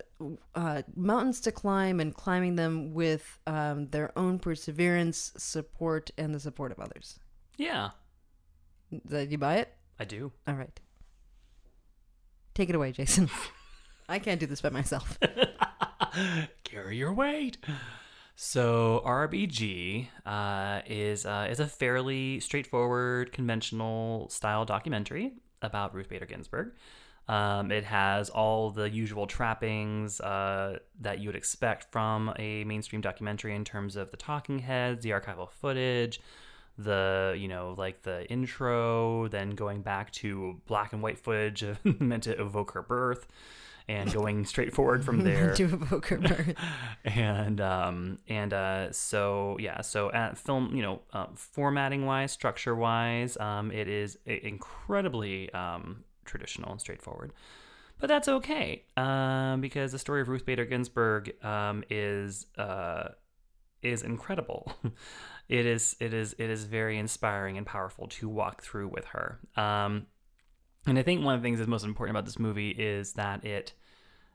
[0.54, 6.40] uh, mountains to climb and climbing them with um, their own perseverance, support, and the
[6.40, 7.18] support of others.
[7.56, 7.90] Yeah,
[9.06, 9.72] Did you buy it?
[9.98, 10.32] I do.
[10.46, 10.78] All right.
[12.54, 13.30] Take it away, Jason.
[14.08, 15.18] I can't do this by myself.
[16.64, 17.58] Carry your weight.
[18.38, 25.32] So RBG uh, is uh, is a fairly straightforward, conventional style documentary
[25.62, 26.72] about Ruth Bader Ginsburg.
[27.28, 33.00] Um, it has all the usual trappings uh, that you would expect from a mainstream
[33.00, 36.20] documentary in terms of the talking heads, the archival footage,
[36.76, 42.24] the you know like the intro, then going back to black and white footage meant
[42.24, 43.28] to evoke her birth,
[43.88, 45.54] and going straight forward from there.
[45.54, 45.76] to her
[46.18, 46.54] birth.
[47.04, 52.74] and um and uh so yeah so at film you know uh, formatting wise structure
[52.74, 57.32] wise um it is incredibly um traditional and straightforward.
[57.98, 63.08] But that's okay um because the story of Ruth Bader Ginsburg um is uh
[63.82, 64.72] is incredible.
[65.48, 69.38] It is it is it is very inspiring and powerful to walk through with her.
[69.56, 70.06] Um
[70.86, 73.44] And I think one of the things that's most important about this movie is that
[73.44, 73.72] it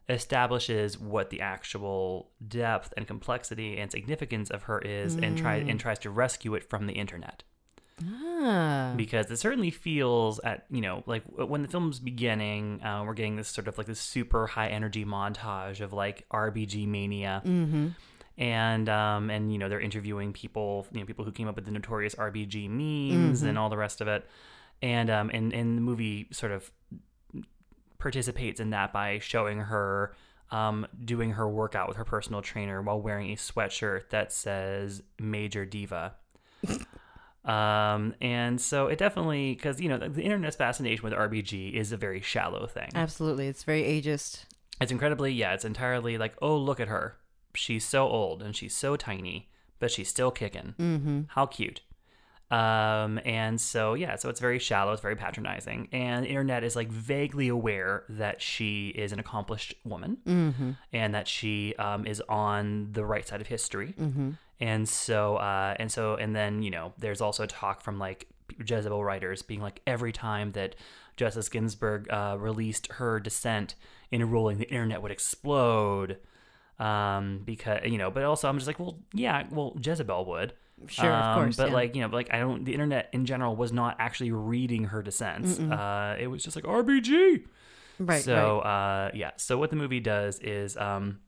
[0.10, 5.70] establishes what the actual depth and complexity and significance of her is and try Mm.
[5.72, 7.44] and tries to rescue it from the internet
[8.04, 8.94] Ah.
[8.98, 13.36] because it certainly feels at you know like when the film's beginning uh, we're getting
[13.36, 17.94] this sort of like this super high energy montage of like rbg mania Mhm.
[18.40, 21.66] and um and you know they're interviewing people you know people who came up with
[21.66, 23.48] the notorious rbg memes Mhm.
[23.50, 24.28] and all the rest of it
[24.82, 26.72] and um and, and the movie sort of
[28.00, 30.14] participates in that by showing her
[30.52, 35.66] um, doing her workout with her personal trainer while wearing a sweatshirt that says Major
[35.66, 36.16] Diva.
[37.46, 41.92] um, and so it definitely, because, you know, the, the internet's fascination with RBG is
[41.92, 42.90] a very shallow thing.
[42.94, 43.48] Absolutely.
[43.48, 44.44] It's very ageist.
[44.82, 47.16] It's incredibly, yeah, it's entirely like, oh, look at her.
[47.56, 50.76] She's so old and she's so tiny, but she's still kicking.
[50.78, 51.28] Mhm.
[51.30, 51.82] How cute.
[52.52, 55.88] Um, and so, yeah, so it's very shallow, it's very patronizing.
[55.94, 60.76] And the internet is like vaguely aware that she is an accomplished woman Mhm.
[60.92, 63.94] and that she um, is on the right side of history.
[63.98, 64.38] Mhm.
[64.60, 68.28] And so, uh, and so, and then, you know, there's also talk from like
[68.60, 70.76] Jezebel writers being like, every time that
[71.16, 73.76] Justice Ginsburg uh, released her dissent
[74.12, 76.18] in a ruling, the internet would explode.
[76.80, 80.54] Um, because, you know, but also I'm just like, well, yeah, well, Jezebel would.
[80.88, 81.74] Sure, of Um, course, But yeah.
[81.76, 85.02] like, you know, like I don't, the internet in general was not actually reading her
[85.02, 85.60] dissents.
[85.60, 87.46] Uh, it was just like RBG.
[88.00, 89.32] Right, So, uh, yeah.
[89.38, 91.20] So what the movie does is, um,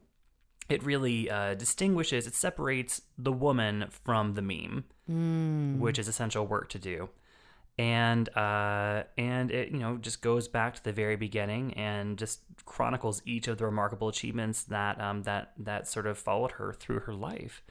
[0.69, 5.79] it really uh, distinguishes, it separates the woman from the meme, Mm.
[5.79, 7.09] which is essential work to do.
[7.77, 12.41] And uh, and it you know just goes back to the very beginning and just
[12.65, 16.99] chronicles each of the remarkable achievements that um, that that sort of followed her through
[17.01, 17.63] her life.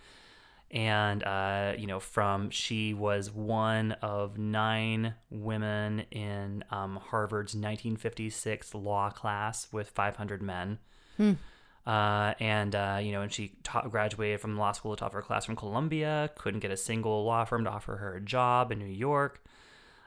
[0.72, 8.74] And uh, you know, from she was one of nine women in um, Harvard's 1956
[8.74, 10.78] law class with 500 men.
[11.18, 11.32] Hmm.
[11.86, 15.22] Uh, and uh, you know, and she taught, graduated from law school, top of her
[15.22, 16.30] class from Columbia.
[16.36, 19.42] Couldn't get a single law firm to offer her a job in New York.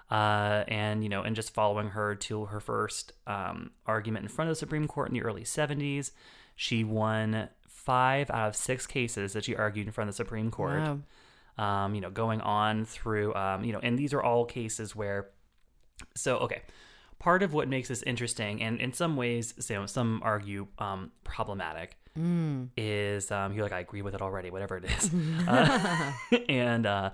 [0.09, 4.49] Uh, and you know, and just following her to her first um, argument in front
[4.49, 6.11] of the Supreme Court in the early '70s,
[6.55, 7.49] she won
[7.85, 10.79] five out of six cases that she argued in front of the Supreme Court.
[10.79, 10.99] Wow.
[11.57, 15.29] Um, you know, going on through, um, you know, and these are all cases where
[16.15, 16.61] so okay
[17.19, 21.11] part of what makes this interesting and in some ways you know, some argue um,
[21.23, 22.69] problematic Mm.
[22.77, 25.11] is um, you're like i agree with it already whatever it is
[25.49, 26.13] uh,
[26.49, 27.09] and uh,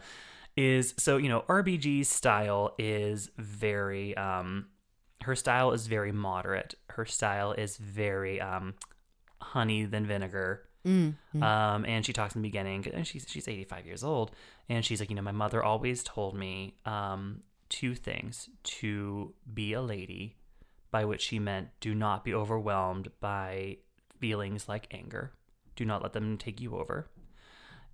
[0.56, 4.68] is so you know rbg's style is very um,
[5.24, 8.76] her style is very moderate her style is very um,
[9.42, 11.44] honey than vinegar Mm, mm.
[11.44, 14.32] um, and she talks in the beginning, and she's she's 85 years old,
[14.68, 19.74] and she's like, you know, my mother always told me um, two things: to be
[19.74, 20.38] a lady,
[20.90, 23.78] by which she meant do not be overwhelmed by
[24.20, 25.34] feelings like anger,
[25.76, 27.08] do not let them take you over,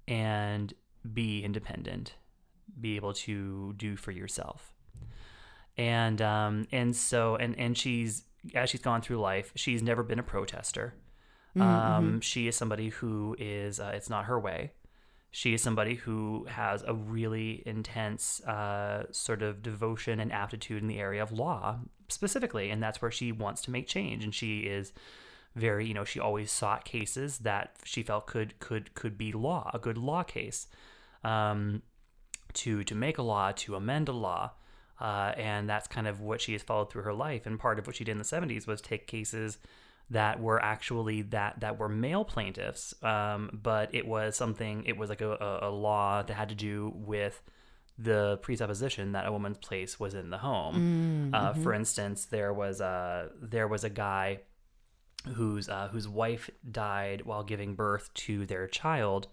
[0.07, 0.73] and
[1.13, 2.15] be independent,
[2.79, 4.73] be able to do for yourself.
[5.75, 8.23] And um, and so and and she's
[8.55, 10.93] as she's gone through life, she's never been a protester.
[11.57, 14.71] Mm, Um, she is somebody who is, uh, it's not her way.
[15.31, 20.87] She is somebody who has a really intense uh, sort of devotion and aptitude in
[20.87, 24.23] the area of law, specifically, and that's where she wants to make change.
[24.23, 24.93] And she is
[25.55, 29.69] very, you know, she always sought cases that she felt could could could be law,
[29.73, 30.67] a good law case,
[31.23, 31.81] um,
[32.53, 34.51] to to make a law, to amend a law.
[34.99, 37.45] Uh, and that's kind of what she has followed through her life.
[37.45, 39.59] And part of what she did in the 70s was take cases
[40.09, 44.83] that were actually that that were male plaintiffs, um, but it was something.
[44.85, 47.41] It was like a, a, a law that had to do with
[47.97, 51.31] the presupposition that a woman's place was in the home.
[51.31, 54.39] Mm, uh, for instance, there was a there was a guy
[55.33, 59.27] whose uh, whose wife died while giving birth to their child,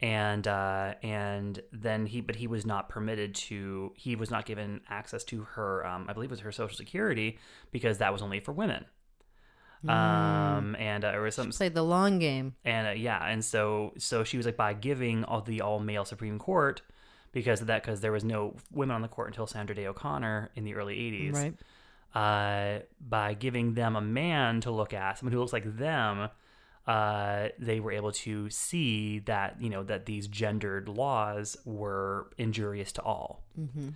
[0.00, 4.80] and uh, and then he but he was not permitted to he was not given
[4.90, 7.38] access to her um, I believe it was her social security
[7.70, 8.84] because that was only for women.
[9.90, 12.54] Um, and uh, or some Played the long game.
[12.64, 16.04] and uh, yeah, and so so she was like by giving all the all male
[16.04, 16.82] Supreme Court
[17.32, 20.50] because of that because there was no women on the court until Sandra Day O'Connor
[20.54, 21.34] in the early '80s.
[21.34, 21.54] Right.
[22.14, 26.28] Uh, by giving them a man to look at, someone who looks like them,
[26.86, 32.92] uh, they were able to see that you know that these gendered laws were injurious
[32.92, 33.42] to all.
[33.58, 33.88] Mm-hmm.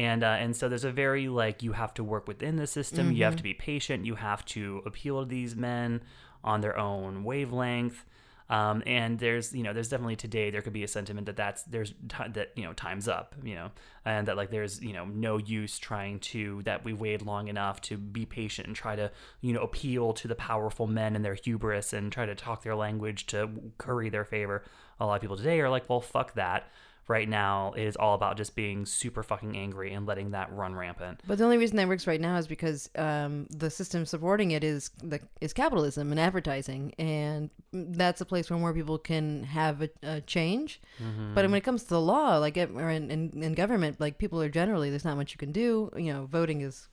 [0.00, 3.12] And uh, and so there's a very like you have to work within the system.
[3.12, 4.06] You have to be patient.
[4.06, 6.00] You have to appeal to these men
[6.42, 8.06] on their own wavelength.
[8.48, 11.62] Um, and there's you know there's definitely today there could be a sentiment that that's
[11.64, 13.70] there's ti that you know time's up you know
[14.04, 17.80] and that like there's you know no use trying to that we waited long enough
[17.82, 21.34] to be patient and try to you know appeal to the powerful men and their
[21.34, 23.48] hubris and try to talk their language to
[23.78, 24.64] curry their favor.
[24.98, 26.70] A lot of people today are like, well, fuck that.
[27.10, 30.76] Right now, it is all about just being super fucking angry and letting that run
[30.76, 31.20] rampant.
[31.26, 34.62] But the only reason that works right now is because um, the system supporting it
[34.62, 39.82] is the is capitalism and advertising, and that's a place where more people can have
[39.82, 40.80] a, a change.
[41.02, 41.34] Mhm.
[41.34, 44.18] But when it comes to the law, like it- or in, in, in government, like
[44.18, 45.90] people are generally there's not much you can do.
[45.96, 46.86] You know, voting is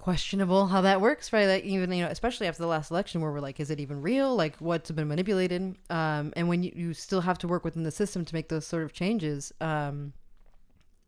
[0.00, 1.46] questionable how that works, right?
[1.46, 4.00] Like even you know, especially after the last election, where we're like, is it even
[4.00, 4.34] real?
[4.34, 5.76] Like what's been manipulated?
[5.90, 8.66] Um, and when you, you still have to work within the system to make those
[8.66, 9.52] sort of changes.
[9.60, 10.14] Um,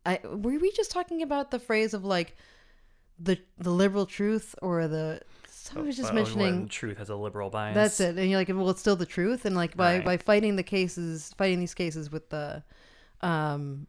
[0.05, 2.35] I were we just talking about the phrase of like
[3.19, 7.73] the the liberal truth or the someone was just mentioning truth has a liberal bias.
[7.73, 10.05] that's it, and you're like, well, it's still the truth, and like by Right.
[10.05, 12.63] by fighting the cases, fighting these cases with the,
[13.21, 13.87] um,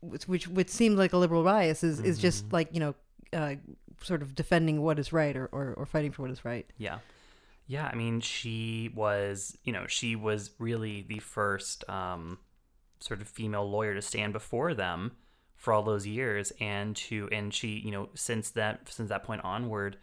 [0.00, 2.54] which which, which seemed like a liberal bias is is just Mm-hmm.
[2.54, 2.94] like you know,
[3.32, 3.54] uh,
[4.02, 6.66] sort of defending what is right or, or or fighting for what is right.
[6.78, 6.98] Yeah.
[7.66, 12.38] Yeah, I mean, she was, you know, she was really the first um,
[13.00, 15.12] sort of female lawyer to stand before them
[15.56, 19.42] for all those years, and to, and she, you know, since that since that point
[19.44, 19.96] onward,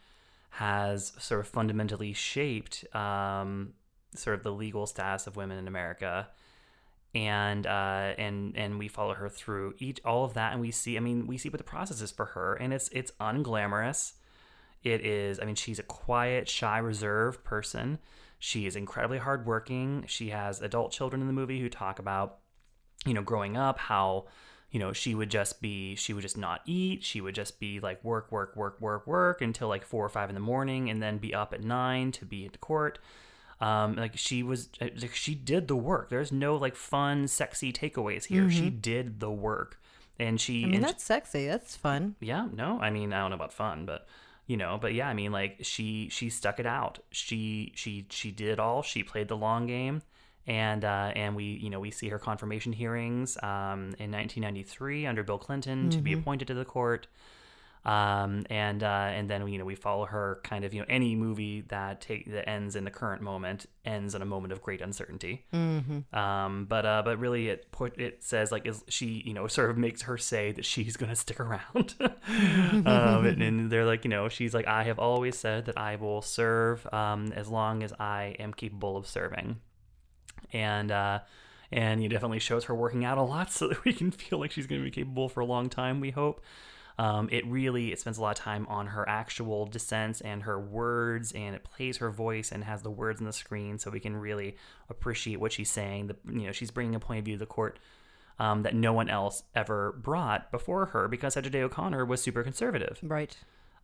[0.52, 3.74] has sort of fundamentally shaped um,
[4.16, 6.30] sort of the legal status of women in America,
[7.16, 10.98] and uh, and and we follow her through each all of that, and we see,
[10.98, 14.14] I mean, we see what the process is for her, and it's it's unglamorous.
[14.84, 18.00] It is, I mean, she's a quiet, shy, reserved person.
[18.38, 20.06] She is incredibly hardworking.
[20.08, 22.38] She has adult children in the movie who talk about,
[23.06, 24.28] you know, growing up, how,
[24.72, 27.04] you know, she would just be, she would just not eat.
[27.04, 30.30] She would just be like work, work, work, work, work until like four or five
[30.30, 33.00] in the morning and then be up at nine to be at court.
[33.62, 36.10] Um, like she was, like she did the work.
[36.10, 38.50] There's no like fun, sexy takeaways here.
[38.50, 38.82] She Mhm.
[38.82, 39.80] did the work.
[40.18, 41.48] And she, I mean, and that's sexy.
[41.48, 42.16] That's fun.
[42.20, 44.06] yeah no i mean i don't know about fun but
[44.48, 48.30] you know but yeah i mean like she she stuck it out she she she
[48.32, 50.02] did all she played the long game
[50.48, 55.24] and uh and we you know we see her confirmation hearings um in 1993 under
[55.24, 56.20] bill clinton to be Mhm.
[56.20, 57.08] appointed to the court
[57.86, 61.16] um and uh and then you know we follow her kind of you know any
[61.16, 64.82] movie that take that ends in the current moment ends in a moment of great
[64.82, 66.14] uncertainty Mhm.
[66.14, 69.70] um, but uh, but really, it put it says like is she you know sort
[69.70, 74.10] of makes her say that she's gonna stick around, um, and, and they're like you
[74.10, 77.94] know she's like I have always said that I will serve um, as long as
[78.00, 79.58] I am capable of serving,
[80.54, 81.20] and uh,
[81.72, 84.52] and it definitely shows her working out a lot so that we can feel like
[84.52, 86.00] she's gonna be capable for a long time.
[86.00, 86.42] We hope.
[87.00, 90.60] Um, it really it spends a lot of time on her actual dissents and her
[90.60, 94.02] words, and it plays her voice and has the words on the screen, so we
[94.02, 94.58] can really
[94.90, 96.08] appreciate what she's saying.
[96.08, 97.80] The you know she's bringing a point of view to the court
[98.38, 103.00] um, that no one else ever brought before her because Sandra O'Connor was super conservative.
[103.02, 103.36] Right.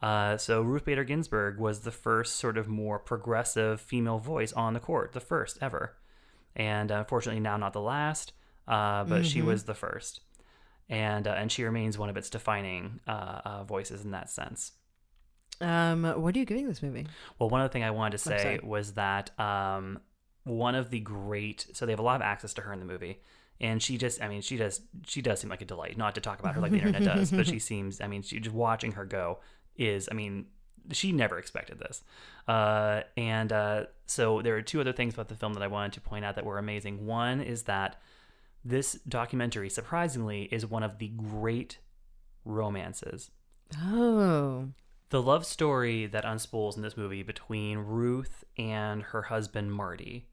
[0.01, 4.73] Uh, so Ruth Bader Ginsburg was the first sort of more progressive female voice on
[4.73, 5.95] the court, the first ever,
[6.53, 8.33] and unfortunately now not the last,
[8.67, 9.45] uh, but she Mhm.
[9.45, 10.19] was the first,
[10.89, 14.73] and uh, and she remains one of its defining uh, uh, voices in that sense.
[15.61, 17.07] Um, what are you giving this movie?
[17.39, 19.99] Well, one other thing I wanted to say was that um,
[20.43, 22.85] one of the great so they have a lot of access to her in the
[22.85, 23.21] movie,
[23.59, 25.97] and she just I mean she does she does seem like a delight.
[25.97, 28.39] Not to talk about her like the internet does, but she seems I mean she
[28.39, 29.39] just watching her go
[29.75, 30.45] is I mean
[30.91, 32.03] she never expected this,
[32.47, 35.93] uh, and uh, so there are two other things about the film that I wanted
[35.93, 37.07] to point out that were amazing.
[37.07, 37.99] One is that
[38.65, 41.77] this documentary surprisingly is one of the great
[42.43, 43.29] romances
[43.81, 44.69] Oh,
[45.09, 50.27] the love story that unspools in this movie between Ruth and her husband Marty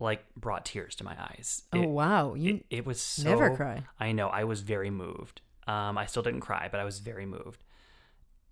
[0.00, 1.62] like brought tears to my eyes.
[1.72, 2.34] Oh, It- wow.
[2.34, 3.82] You it, it was so never cry.
[4.00, 4.28] I know.
[4.28, 5.40] I was very moved.
[5.66, 7.62] Um, I still didn't cry, but I was very moved.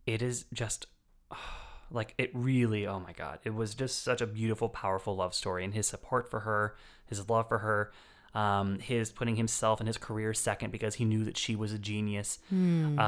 [0.07, 0.87] It is just
[1.91, 2.87] like it really.
[2.87, 3.41] Oh my god!
[3.45, 7.29] It was just such a beautiful, powerful love story, and his support for her, his
[7.29, 7.93] love for her.
[8.34, 11.79] Um, his putting himself and his career second because he knew that she was a
[11.79, 12.99] genius, Hmm.
[12.99, 13.03] uh,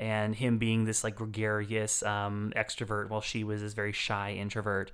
[0.00, 4.90] and him being this like gregarious um, extrovert while she was this very shy introvert.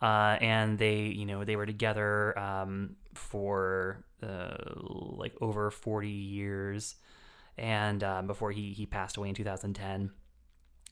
[0.00, 6.94] Uh, and they, you know, they were together um, for uh, like over forty years,
[7.58, 10.10] and um, before he he passed away in two thousand ten.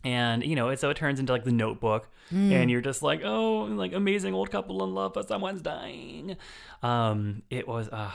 [0.06, 2.52] And you know, so it turns into like the Notebook, Mm.
[2.52, 6.36] and you're just like, oh, like amazing old couple in love, but someone's dying.
[6.82, 8.10] Um, it was uh,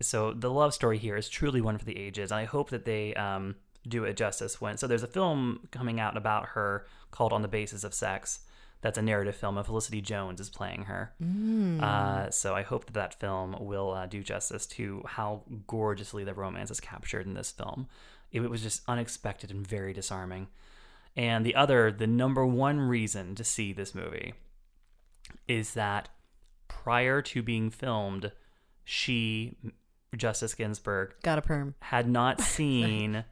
[0.00, 2.30] so the love story here is truly one for the ages.
[2.32, 3.54] I hope that they um
[3.88, 4.76] do it justice when.
[4.76, 8.40] So there's a film coming out about her called On the Basis of Sex
[8.82, 11.12] That's a narrative film, and Felicity Jones is playing her.
[11.22, 11.80] Mm.
[11.82, 16.34] Uh, so I hope that that film will uh, do justice to how gorgeously the
[16.34, 17.88] romance is captured in this film.
[18.32, 20.48] It, was just unexpected and very disarming.
[21.16, 24.34] And the other, the number one reason to see this movie
[25.48, 26.10] is that
[26.68, 28.32] prior to being filmed,
[28.84, 29.56] she,
[30.14, 31.74] Justice Ginsburg, Got a perm.
[31.80, 33.24] had not seen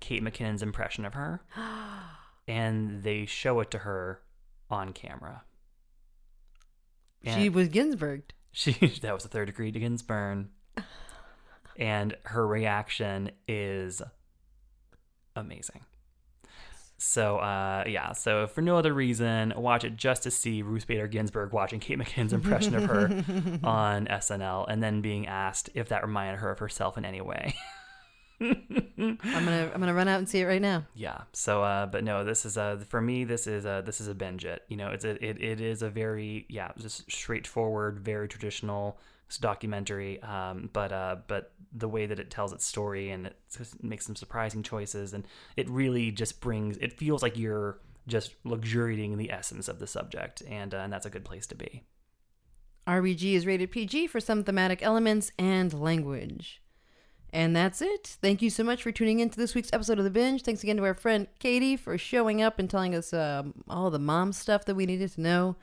[0.00, 1.42] Kate McKinnon's impression of her,
[2.48, 4.20] and they show it to her
[4.70, 5.42] on camera.
[7.24, 8.22] she was Ginsburg.
[8.52, 10.46] she that was a third degree to Ginsburg,
[11.78, 14.02] and her reaction is
[15.36, 15.80] amazing.
[16.98, 21.06] So uh, yeah, so for no other reason, watch it just to see Ruth Bader
[21.06, 23.04] Ginsburg watching Kate McKinnon's impression of her
[23.62, 27.54] on SNL, and then being asked if that reminded her of herself in any way.
[28.40, 30.84] I'm gonna I'm gonna run out and see it right now.
[30.94, 31.22] Yeah.
[31.32, 33.24] So, uh, but no, this is a for me.
[33.24, 34.62] This is a this is a binge it.
[34.68, 38.98] You know, it's a it, it is a very yeah, just straightforward, very traditional
[39.36, 40.22] documentary.
[40.22, 43.36] Um, but uh, but the way that it tells its story and it
[43.82, 45.26] makes some surprising choices, and
[45.56, 46.78] it really just brings.
[46.78, 50.92] It feels like you're just luxuriating in the essence of the subject, and uh, and
[50.92, 51.84] that's a good place to be.
[52.86, 56.62] RBG is rated PG for some thematic elements and language.
[57.30, 58.16] And that's it.
[58.22, 60.42] Thank you so much for tuning in to this week's episode of The Binge.
[60.42, 63.98] Thanks again to our friend Katie for showing up and telling us um, all the
[63.98, 65.56] mom stuff that we needed to know.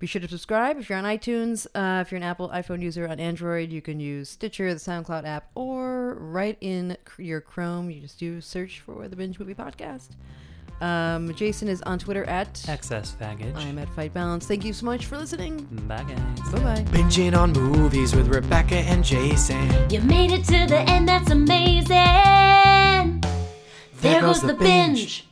[0.00, 1.66] Be sure to subscribe if you're on iTunes.
[1.74, 5.26] Uh, if you're an Apple iPhone user on Android, you can use Stitcher, the SoundCloud
[5.26, 10.16] app, or right in your Chrome, you just do search for the Binge Movie Podcast.
[10.80, 13.54] Um, Jason is on Twitter at Excess baggage.
[13.56, 14.46] I'm at Fight Balance.
[14.46, 15.64] Thank you so much for listening.
[15.86, 16.50] Bye guys.
[16.50, 16.82] Bye bye.
[16.92, 19.68] Binging on movies with Rebecca and Jason.
[19.90, 21.88] You made it to the end, that's amazing.
[21.90, 23.20] There,
[24.00, 24.98] There goes, goes the the binge.
[24.98, 25.26] binge.